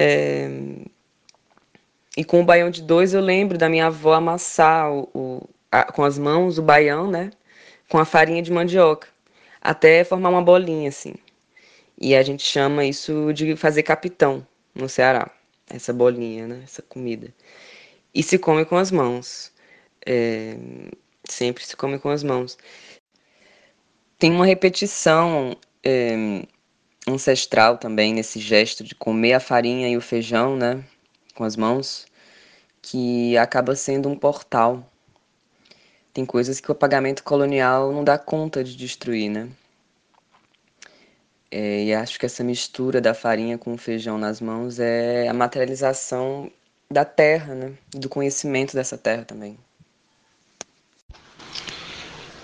[0.01, 0.47] É...
[2.15, 5.91] E com o baião de dois eu lembro da minha avó amassar o, o a,
[5.91, 7.31] com as mãos o baião, né?
[7.89, 9.09] Com a farinha de mandioca
[9.61, 11.15] até formar uma bolinha assim.
[11.99, 15.29] E a gente chama isso de fazer capitão no Ceará,
[15.69, 16.61] essa bolinha, né?
[16.63, 17.33] Essa comida.
[18.13, 19.51] E se come com as mãos.
[20.05, 20.55] É,
[21.25, 22.57] sempre se come com as mãos.
[24.17, 26.45] Tem uma repetição é,
[27.09, 30.83] ancestral também nesse gesto de comer a farinha e o feijão, né?
[31.35, 32.05] Com as mãos,
[32.81, 34.85] que acaba sendo um portal
[36.13, 39.49] tem coisas que o apagamento colonial não dá conta de destruir, né?
[41.51, 45.33] É, e acho que essa mistura da farinha com o feijão nas mãos é a
[45.33, 46.51] materialização
[46.91, 47.73] da terra, né?
[47.91, 49.57] Do conhecimento dessa terra também.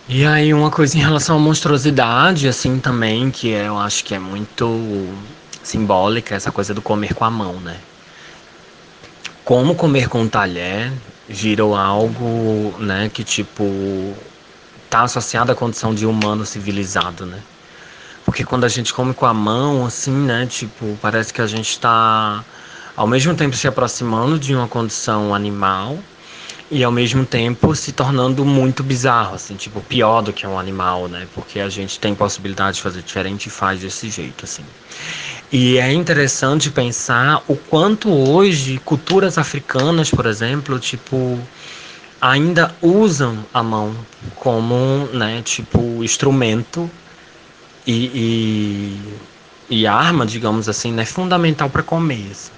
[0.07, 4.19] E aí uma coisa em relação à monstruosidade, assim, também, que eu acho que é
[4.19, 5.09] muito
[5.63, 7.77] simbólica, essa coisa do comer com a mão, né?
[9.43, 10.91] Como comer com talher
[11.27, 14.13] virou algo, né, que tipo
[14.91, 17.39] tá associado à condição de humano civilizado, né?
[18.23, 21.69] Porque quando a gente come com a mão, assim, né, tipo, parece que a gente
[21.71, 22.43] está
[22.95, 25.97] ao mesmo tempo se aproximando de uma condição animal
[26.69, 31.07] e ao mesmo tempo se tornando muito bizarro, assim, tipo, pior do que um animal,
[31.07, 31.27] né?
[31.33, 34.63] Porque a gente tem possibilidade de fazer diferente e faz desse jeito, assim.
[35.51, 41.39] E é interessante pensar o quanto hoje culturas africanas, por exemplo, tipo,
[42.19, 43.95] ainda usam a mão
[44.35, 46.89] como, né, tipo, instrumento
[47.85, 48.97] e,
[49.69, 52.27] e, e arma, digamos assim, né, fundamental para comer.
[52.31, 52.51] Assim.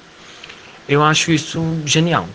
[0.87, 2.27] Eu acho isso genial.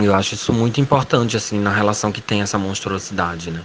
[0.00, 3.62] Eu acho isso muito importante, assim, na relação que tem essa monstruosidade, né?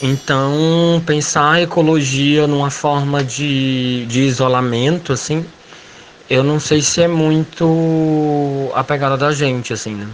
[0.00, 5.44] Então, pensar a ecologia numa forma de, de isolamento, assim,
[6.28, 10.06] eu não sei se é muito a pegada da gente, assim, né?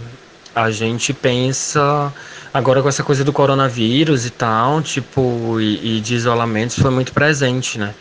[0.55, 2.13] A gente pensa,
[2.53, 6.91] agora com essa coisa do coronavírus e tal, tipo, e, e de isolamento, isso foi
[6.91, 7.93] muito presente, né?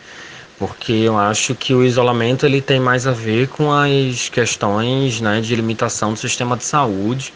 [0.63, 5.41] Porque eu acho que o isolamento ele tem mais a ver com as questões né,
[5.41, 7.35] de limitação do sistema de saúde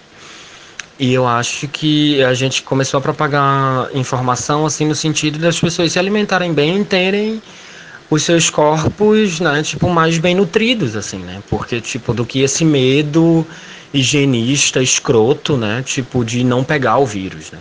[0.96, 5.90] e eu acho que a gente começou a propagar informação assim no sentido das pessoas
[5.90, 7.42] se alimentarem bem e terem
[8.08, 11.42] os seus corpos, né, tipo, mais bem nutridos, assim, né?
[11.50, 13.44] Porque, tipo, do que esse medo
[13.92, 15.82] higienista, escroto, né?
[15.84, 17.58] Tipo, de não pegar o vírus, né?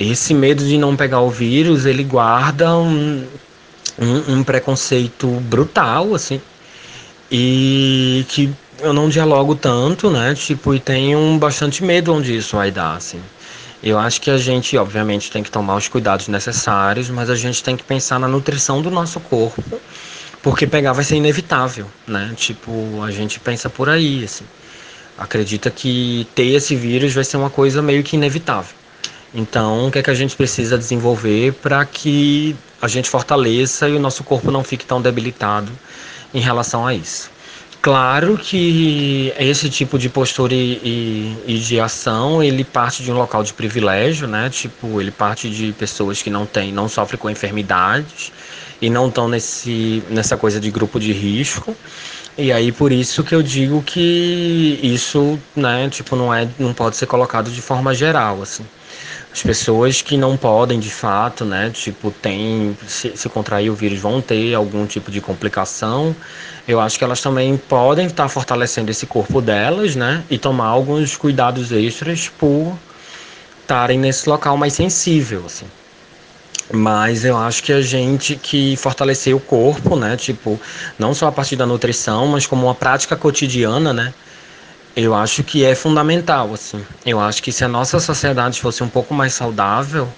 [0.00, 3.22] Esse medo de não pegar o vírus, ele guarda um,
[4.00, 6.40] um, um preconceito brutal, assim,
[7.30, 10.34] e que eu não dialogo tanto, né?
[10.34, 13.20] Tipo, e tenho bastante medo onde isso vai dar, assim.
[13.82, 17.62] Eu acho que a gente, obviamente, tem que tomar os cuidados necessários, mas a gente
[17.62, 19.62] tem que pensar na nutrição do nosso corpo,
[20.42, 22.32] porque pegar vai ser inevitável, né?
[22.36, 24.44] Tipo, a gente pensa por aí, assim.
[25.16, 28.74] Acredita que ter esse vírus vai ser uma coisa meio que inevitável.
[29.34, 33.94] Então, o que é que a gente precisa desenvolver para que a gente fortaleça e
[33.94, 35.70] o nosso corpo não fique tão debilitado
[36.32, 37.30] em relação a isso?
[37.82, 43.14] Claro que esse tipo de postura e, e, e, de ação, ele parte de um
[43.14, 44.50] local de privilégio, né?
[44.50, 48.32] Tipo, ele parte de pessoas que não têm, não sofrem com enfermidades
[48.82, 51.74] e não estão nesse, nessa coisa de grupo de risco.
[52.36, 56.96] E aí por isso que eu digo que isso, né, tipo, não é, não pode
[56.96, 58.64] ser colocado de forma geral, assim.
[59.32, 64.00] As pessoas que não podem, de fato, né, tipo, tem, se, se contrair o vírus
[64.00, 66.14] vão ter algum tipo de complicação.
[66.66, 71.16] Eu acho que elas também podem estar fortalecendo esse corpo delas, né, e tomar alguns
[71.16, 72.76] cuidados extras por
[73.62, 75.66] estarem nesse local mais sensível, assim.
[76.72, 80.60] Mas eu acho que a gente que fortalecer o corpo, né, tipo,
[80.98, 84.12] não só a partir da nutrição, mas como uma prática cotidiana, né,
[84.96, 86.84] eu acho que é fundamental, assim.
[87.06, 90.08] Eu acho que se a nossa sociedade fosse um pouco mais saudável,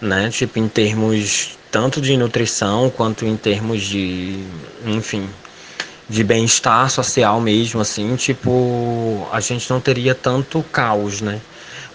[0.00, 4.44] né, tipo em termos tanto de nutrição quanto em termos de,
[4.86, 5.28] enfim,
[6.08, 11.40] de bem-estar social mesmo, assim, tipo, a gente não teria tanto caos, né?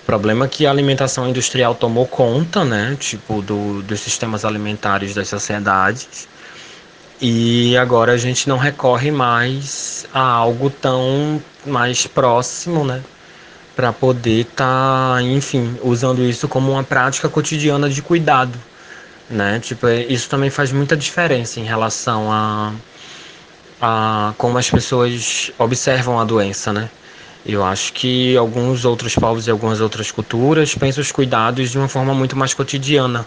[0.01, 5.13] O problema é que a alimentação industrial tomou conta, né, tipo, do, dos sistemas alimentares
[5.13, 6.28] das sociedades
[7.22, 13.01] e agora a gente não recorre mais a algo tão mais próximo, né?
[13.76, 18.57] Para poder estar, tá, enfim, usando isso como uma prática cotidiana de cuidado,
[19.30, 19.59] né?
[19.59, 22.74] Tipo, é, isso também faz muita diferença em relação a,
[23.82, 26.89] a como as pessoas observam a doença, né?
[27.45, 31.88] Eu acho que alguns outros povos e algumas outras culturas pensam os cuidados de uma
[31.88, 33.26] forma muito mais cotidiana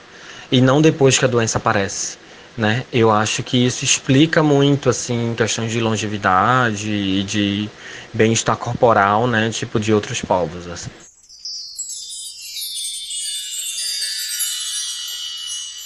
[0.50, 2.21] e não depois que a doença aparece
[2.56, 2.84] né?
[2.92, 7.70] Eu acho que isso explica muito assim questões de longevidade e de
[8.12, 10.90] bem-estar corporal, né, tipo de outros povos assim.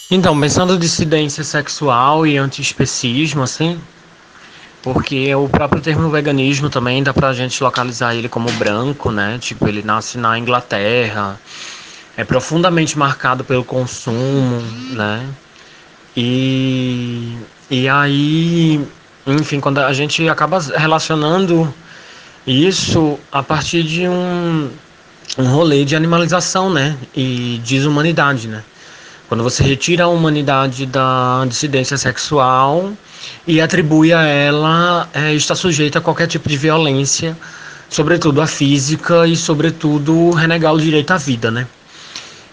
[0.08, 3.80] Então, pensando dissidência sexual e antiespecismo, assim,
[4.80, 9.36] porque o próprio termo veganismo também dá pra gente localizar ele como branco, né?
[9.40, 11.40] Tipo, ele nasce na Inglaterra,
[12.16, 14.60] é profundamente marcado pelo consumo,
[14.92, 15.28] né?
[16.16, 17.36] E,
[17.70, 18.80] e aí,
[19.26, 21.72] enfim, quando a gente acaba relacionando
[22.46, 24.70] isso a partir de um,
[25.36, 26.96] um rolê de animalização, né?
[27.14, 28.62] E desumanidade, né?
[29.28, 32.92] Quando você retira a humanidade da dissidência sexual
[33.46, 37.36] e atribui a ela é, está sujeita a qualquer tipo de violência,
[37.90, 41.66] sobretudo a física e, sobretudo, renegar o direito à vida, né?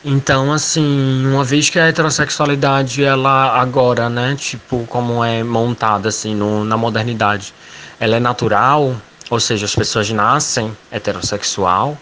[0.05, 6.35] Então, assim, uma vez que a heterossexualidade, ela agora, né, tipo, como é montada, assim,
[6.35, 7.53] no, na modernidade,
[7.97, 8.97] ela é natural,
[9.29, 11.97] ou seja, as pessoas nascem heterossexual,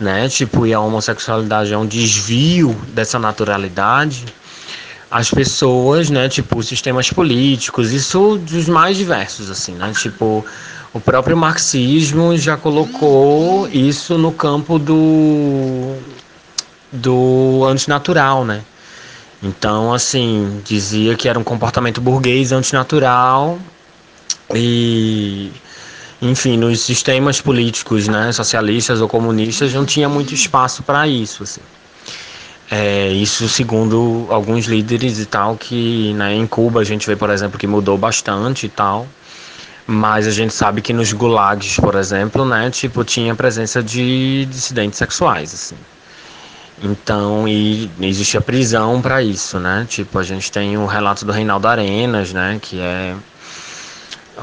[0.00, 4.24] né, tipo, e a homossexualidade é um desvio dessa naturalidade,
[5.08, 10.44] as pessoas, né, tipo, os sistemas políticos, isso dos mais diversos, assim, né, tipo,
[10.92, 15.94] o próprio marxismo já colocou isso no campo do
[16.92, 18.62] do antinatural, né?
[19.42, 23.58] Então, assim, dizia que era um comportamento burguês antinatural
[24.54, 25.52] e,
[26.20, 31.60] enfim, nos sistemas políticos, né, socialistas ou comunistas, não tinha muito espaço para isso, assim.
[32.68, 37.30] É, isso segundo alguns líderes e tal, que né, em Cuba a gente vê, por
[37.30, 39.06] exemplo, que mudou bastante e tal.
[39.86, 44.98] Mas a gente sabe que nos gulags, por exemplo, né, tipo, tinha presença de dissidentes
[44.98, 45.76] sexuais, assim.
[46.82, 49.86] Então, e existe a prisão para isso, né?
[49.88, 52.58] Tipo, a gente tem o relato do Reinaldo Arenas, né?
[52.60, 53.14] Que é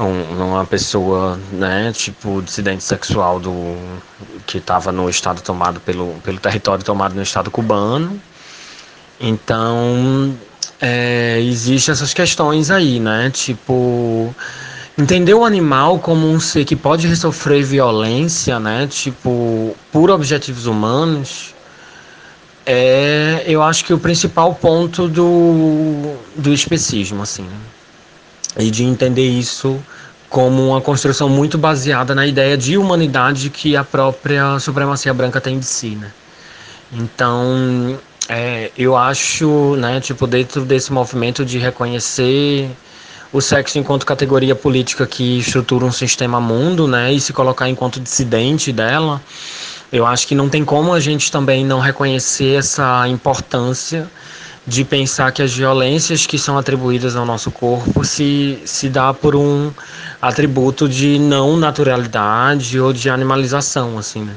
[0.00, 1.92] um, uma pessoa, né?
[1.92, 3.76] Tipo, dissidente sexual do
[4.46, 8.20] que estava no estado tomado pelo, pelo território tomado no estado cubano.
[9.20, 10.36] Então,
[10.80, 13.30] é, existe essas questões aí, né?
[13.30, 14.34] Tipo,
[14.98, 18.88] entender o animal como um ser que pode sofrer violência, né?
[18.88, 21.53] Tipo, por objetivos humanos
[22.66, 27.56] é, eu acho que o principal ponto do, do especismo, assim, né?
[28.58, 29.80] e de entender isso
[30.28, 35.58] como uma construção muito baseada na ideia de humanidade que a própria supremacia branca tem
[35.58, 36.10] de si, né?
[36.92, 37.98] Então,
[38.28, 42.70] é, eu acho, né, tipo, dentro desse movimento de reconhecer
[43.32, 48.00] o sexo enquanto categoria política que estrutura um sistema mundo, né, e se colocar enquanto
[48.00, 49.20] dissidente dela,
[49.94, 54.10] eu acho que não tem como a gente também não reconhecer essa importância
[54.66, 59.36] de pensar que as violências que são atribuídas ao nosso corpo se, se dá por
[59.36, 59.70] um
[60.20, 64.34] atributo de não naturalidade ou de animalização, assim, né?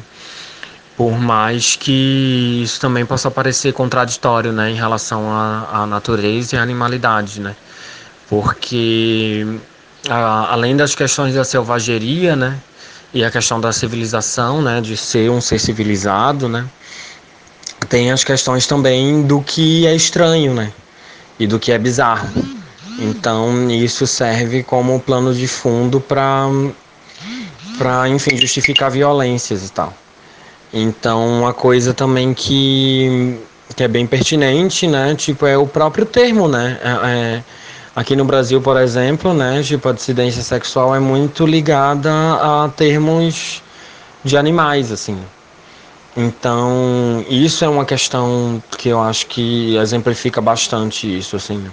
[0.95, 6.61] Por mais que isso também possa parecer contraditório, né, em relação à, natureza e à
[6.61, 7.55] animalidade, né?
[8.29, 9.43] Porque
[10.07, 12.59] a, além das questões da selvageria, né,
[13.13, 16.65] e a questão da civilização, né, de ser um ser civilizado, né,
[17.89, 20.71] tem as questões também do que é estranho, né,
[21.39, 22.29] e do que é bizarro.
[22.99, 26.47] Então isso serve como plano de fundo para,
[27.77, 29.93] para, enfim, justificar violências e tal.
[30.73, 33.39] Então, uma coisa também que,
[33.75, 35.15] que é bem pertinente, né?
[35.15, 36.77] Tipo, é o próprio termo, né?
[36.83, 37.43] É, é,
[37.97, 39.63] aqui no Brasil, por exemplo, né?
[39.63, 43.63] Tipo, a dissidência sexual é muito ligada a termos
[44.23, 45.17] de animais, assim.
[46.15, 51.65] Então, isso é uma questão que eu acho que exemplifica bastante isso, assim.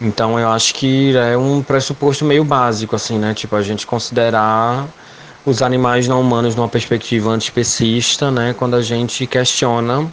[0.00, 3.34] Então, eu acho que é um pressuposto meio básico, assim, né?
[3.34, 4.88] Tipo, a gente considerar
[5.44, 10.10] os animais não humanos numa perspectiva antiespecista, né, quando a gente questiona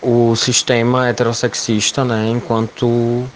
[0.00, 3.26] o sistema heterossexista, né, enquanto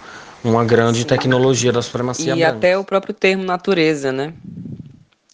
[0.45, 2.57] uma grande tecnologia da supremacia E branca.
[2.57, 4.34] até o próprio termo natureza, né,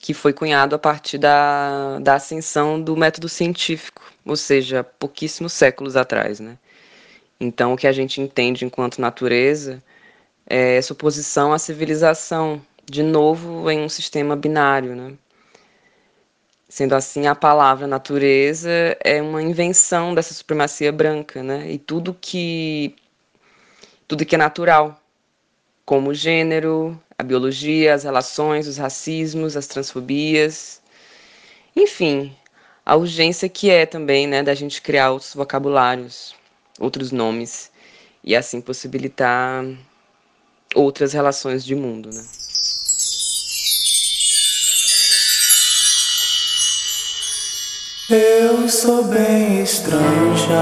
[0.00, 5.96] que foi cunhado a partir da, da ascensão do método científico, ou seja, pouquíssimos séculos
[5.96, 6.56] atrás, né.
[7.40, 9.82] Então, o que a gente entende enquanto natureza
[10.46, 15.12] é essa oposição à civilização, de novo em um sistema binário, né.
[16.68, 18.70] Sendo assim, a palavra natureza
[19.02, 21.68] é uma invenção dessa supremacia branca, né?
[21.68, 22.94] E tudo que
[24.06, 24.99] tudo que é natural,
[25.85, 30.81] como o gênero, a biologia, as relações, os racismos, as transfobias,
[31.76, 32.35] enfim,
[32.85, 36.35] a urgência que é também, né, da gente criar outros vocabulários,
[36.78, 37.70] outros nomes
[38.24, 39.64] e assim possibilitar
[40.74, 42.24] outras relações de mundo, né?
[48.11, 50.57] Eu sou bem estranha,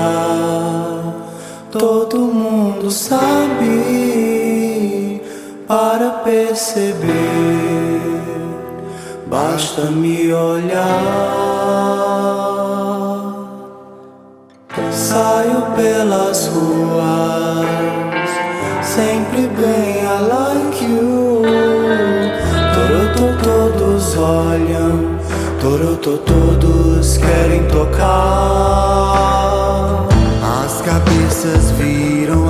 [1.73, 4.38] todo mundo sabe.
[5.69, 7.05] Para perceber,
[9.27, 10.87] basta me olhar.
[14.91, 17.67] Saio pelas ruas,
[18.83, 21.43] sempre bem I like you.
[22.75, 25.19] Todo, todos olham.
[25.61, 28.09] Toroto todos querem tocar.
[30.65, 32.48] As cabeças viram,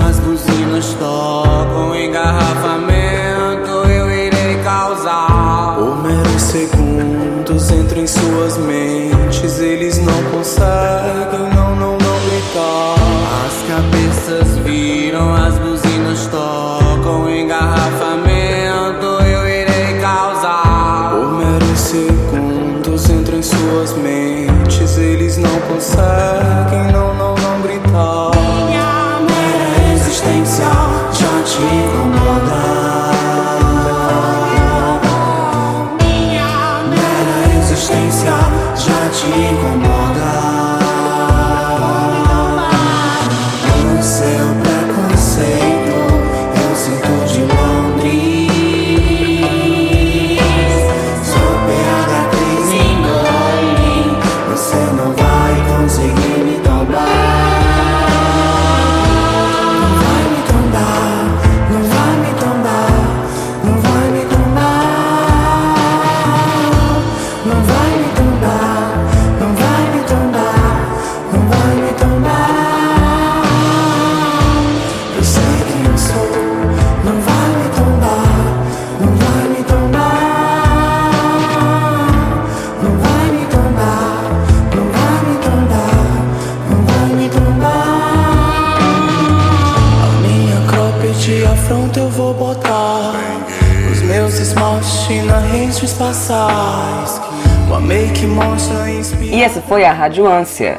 [99.48, 100.76] essa foi a Rádio Ânsia.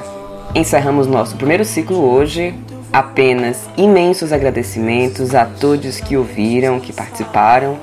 [0.53, 2.53] Encerramos nosso primeiro ciclo hoje.
[2.93, 7.80] Apenas imensos agradecimentos a todos que ouviram, que participaram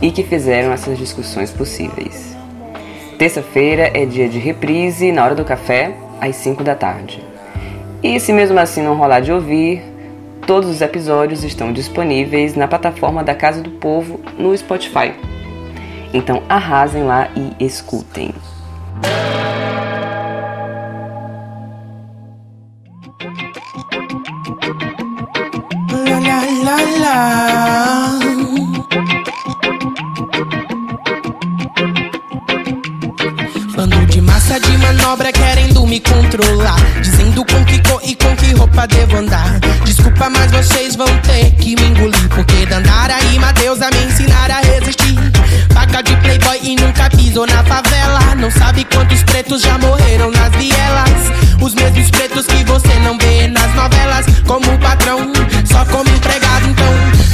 [0.00, 2.36] e que fizeram essas discussões possíveis.
[3.18, 7.20] Terça-feira é dia de reprise na hora do café, às 5 da tarde.
[8.00, 9.82] E se mesmo assim não rolar de ouvir,
[10.46, 15.12] Todos os episódios estão disponíveis na plataforma da Casa do Povo no Spotify.
[16.14, 18.32] Então arrasem lá e escutem.
[33.74, 36.76] Bando de massa de manobra querendo me controlar.
[37.00, 39.58] Dizendo com que cor e com que roupa devo andar.
[39.84, 42.28] Desculpa, mas vocês vão ter que me engolir.
[42.28, 45.18] Porque Dandara e Madeus a me ensinar a resistir.
[45.74, 48.20] Paca de playboy e nunca pisou na favela.
[48.36, 51.32] Não sabe quantos pretos já morreram nas vielas.
[51.60, 54.26] Os mesmos pretos que você não vê nas novelas.
[54.46, 55.32] Como patrão,
[55.66, 56.07] só como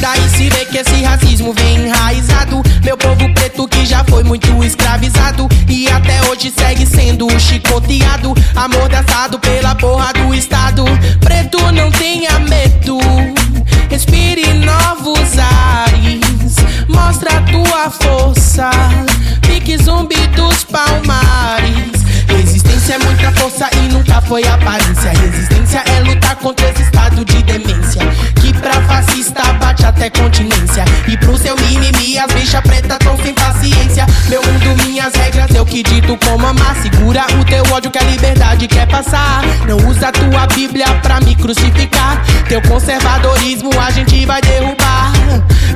[0.04, 2.62] daí se vê que esse racismo vem enraizado.
[2.84, 5.48] Meu povo preto que já foi muito escravizado.
[5.66, 8.34] E até hoje segue sendo chicoteado.
[8.54, 10.84] Amordaçado pela porra do Estado.
[11.20, 12.98] Preto não tenha medo.
[13.88, 16.54] Respire novos ares.
[16.86, 18.68] Mostra a tua força.
[19.40, 22.04] Pique zumbi dos palmares.
[22.28, 25.12] Resistência é muita força e nunca foi aparência.
[25.12, 26.83] Resistência é lutar contra esse
[30.04, 30.84] até continência.
[31.08, 34.06] E pro seu mimimi, as bichas pretas tão sem paciência.
[34.28, 36.76] Meu mundo, minhas regras, eu que dito como amar.
[36.82, 39.42] Segura o teu ódio que a liberdade quer passar.
[39.66, 42.22] Não usa tua Bíblia pra me crucificar.
[42.48, 45.12] Teu conservadorismo a gente vai derrubar.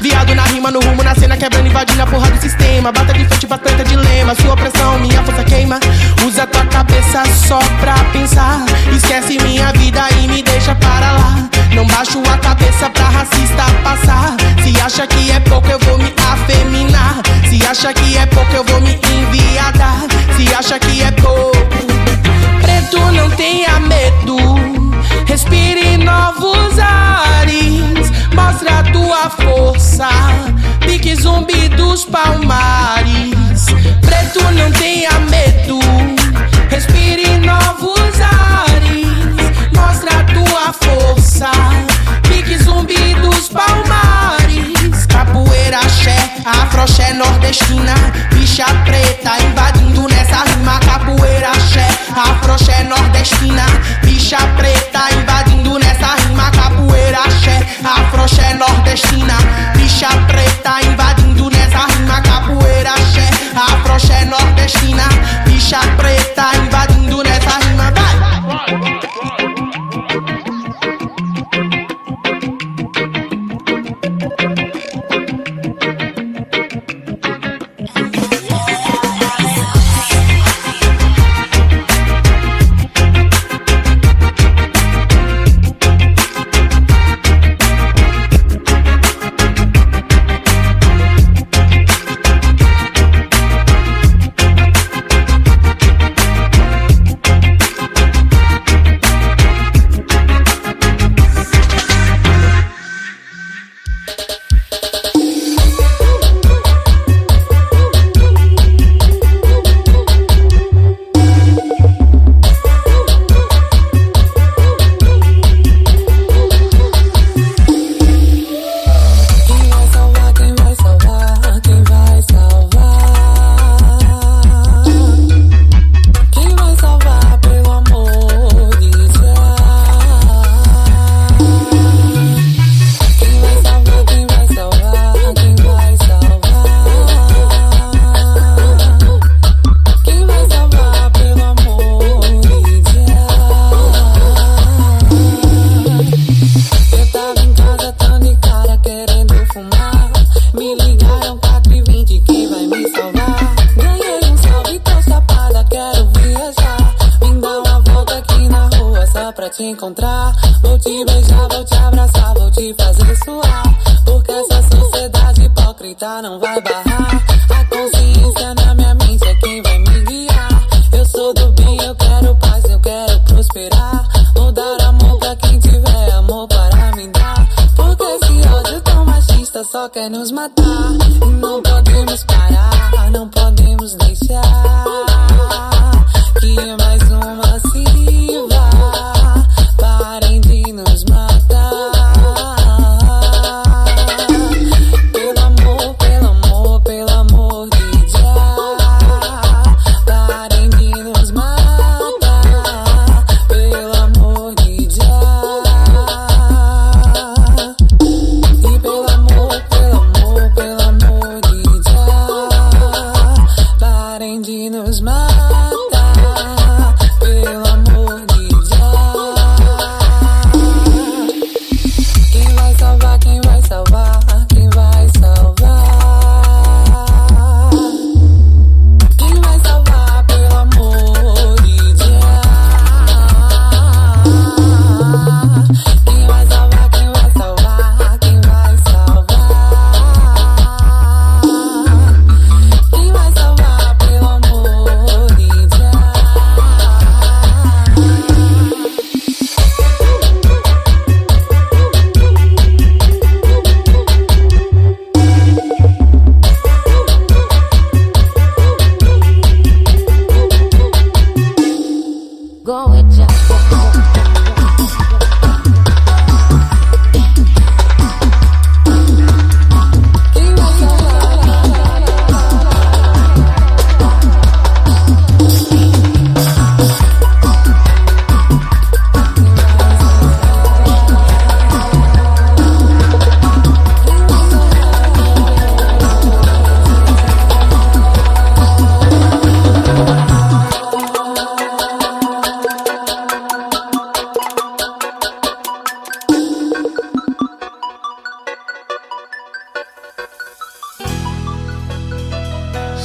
[0.00, 2.92] Viado na rima, no rumo, na cena, quebrando, invadindo a porra do sistema.
[2.92, 4.34] Bata de frente, bastante dilema.
[4.34, 5.80] Sua pressão, minha força queima.
[6.26, 8.64] Usa tua cabeça só pra pensar.
[8.94, 11.48] Esquece minha vida e me deixa para lá.
[11.78, 14.36] Não baixo a cabeça pra racista passar.
[14.64, 17.22] Se acha que é pouco, eu vou me afeminar.
[17.48, 20.00] Se acha que é pouco, eu vou me enviadar.
[20.36, 21.56] Se acha que é pouco,
[22.60, 24.36] preto não tenha medo.
[25.28, 28.10] Respire novos ares.
[28.34, 30.08] Mostra a tua força.
[30.80, 33.66] Pique zumbi dos palmares.
[34.00, 35.87] Preto não tenha medo.
[41.38, 41.50] Força.
[42.22, 45.06] Pique zumbi dos palmares.
[45.06, 47.94] Capoeira, axé, afroxé nordestina.
[48.32, 50.78] Bicha preta invadindo nessa rima.
[50.80, 53.64] Capoeira, axé, afroxé nordestina.
[54.02, 56.50] Bicha preta invadindo nessa rima.
[56.50, 59.36] Capoeira, axé, afroxé nordestina.
[59.76, 62.20] Bicha preta invadindo nessa rima.
[62.20, 65.08] Capoeira, axé, afroxé nordestina.
[65.46, 66.17] Bicha preta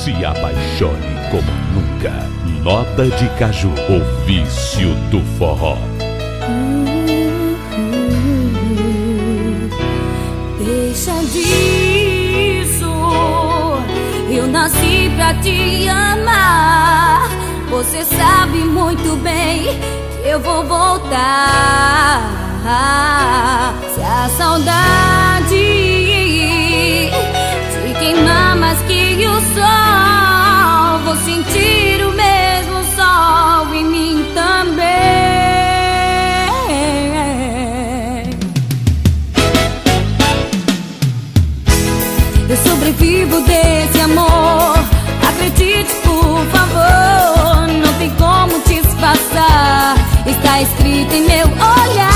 [0.04, 2.12] Se apaixone como nunca.
[2.62, 5.78] Nota de Caju, o vício do forró.
[10.60, 12.91] Deixa disso.
[14.30, 17.30] Eu nasci pra te amar.
[17.70, 19.64] Você sabe muito bem
[20.22, 22.20] que eu vou voltar.
[23.95, 25.56] Se a saudade
[27.72, 29.82] te queimar mais que o sol,
[31.34, 34.84] sentir o mesmo sol em mim também.
[42.47, 44.77] Eu sobrevivo desse amor.
[45.27, 47.67] Acredite, por favor.
[47.84, 49.95] Não tem como te disfarçar.
[50.27, 52.12] Está escrito em meu olhar.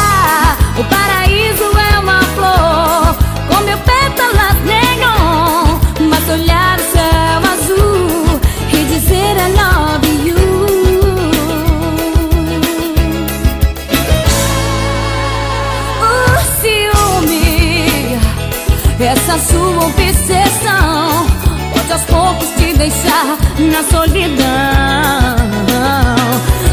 [19.40, 21.28] Sua obsessão
[21.74, 25.36] pode aos poucos te deixar na solidão.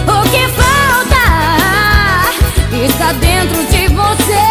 [0.08, 1.26] O que falta
[2.84, 4.46] está dentro de você.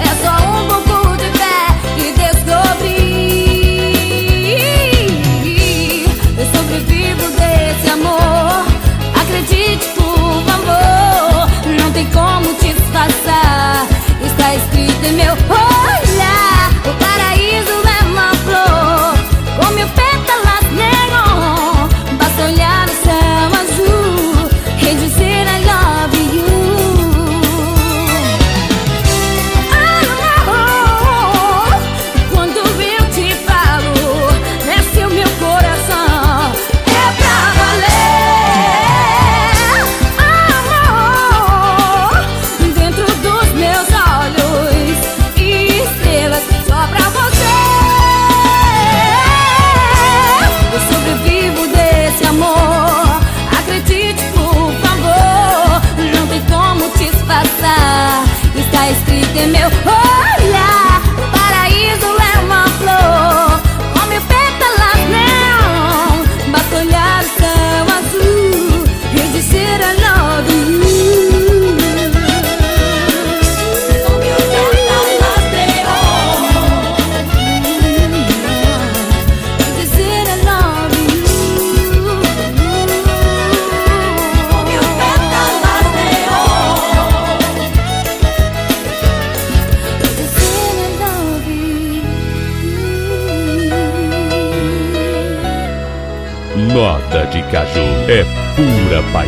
[0.00, 1.62] É só um pouco de fé
[1.98, 3.20] e descobrir.
[6.38, 8.64] Eu sobrevivo desse amor.
[9.20, 11.48] Acredite, por favor.
[11.80, 12.59] Não tem como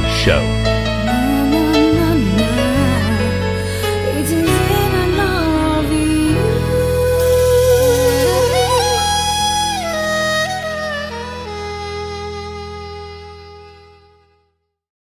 [0.00, 0.32] you.
[0.32, 0.51] Nota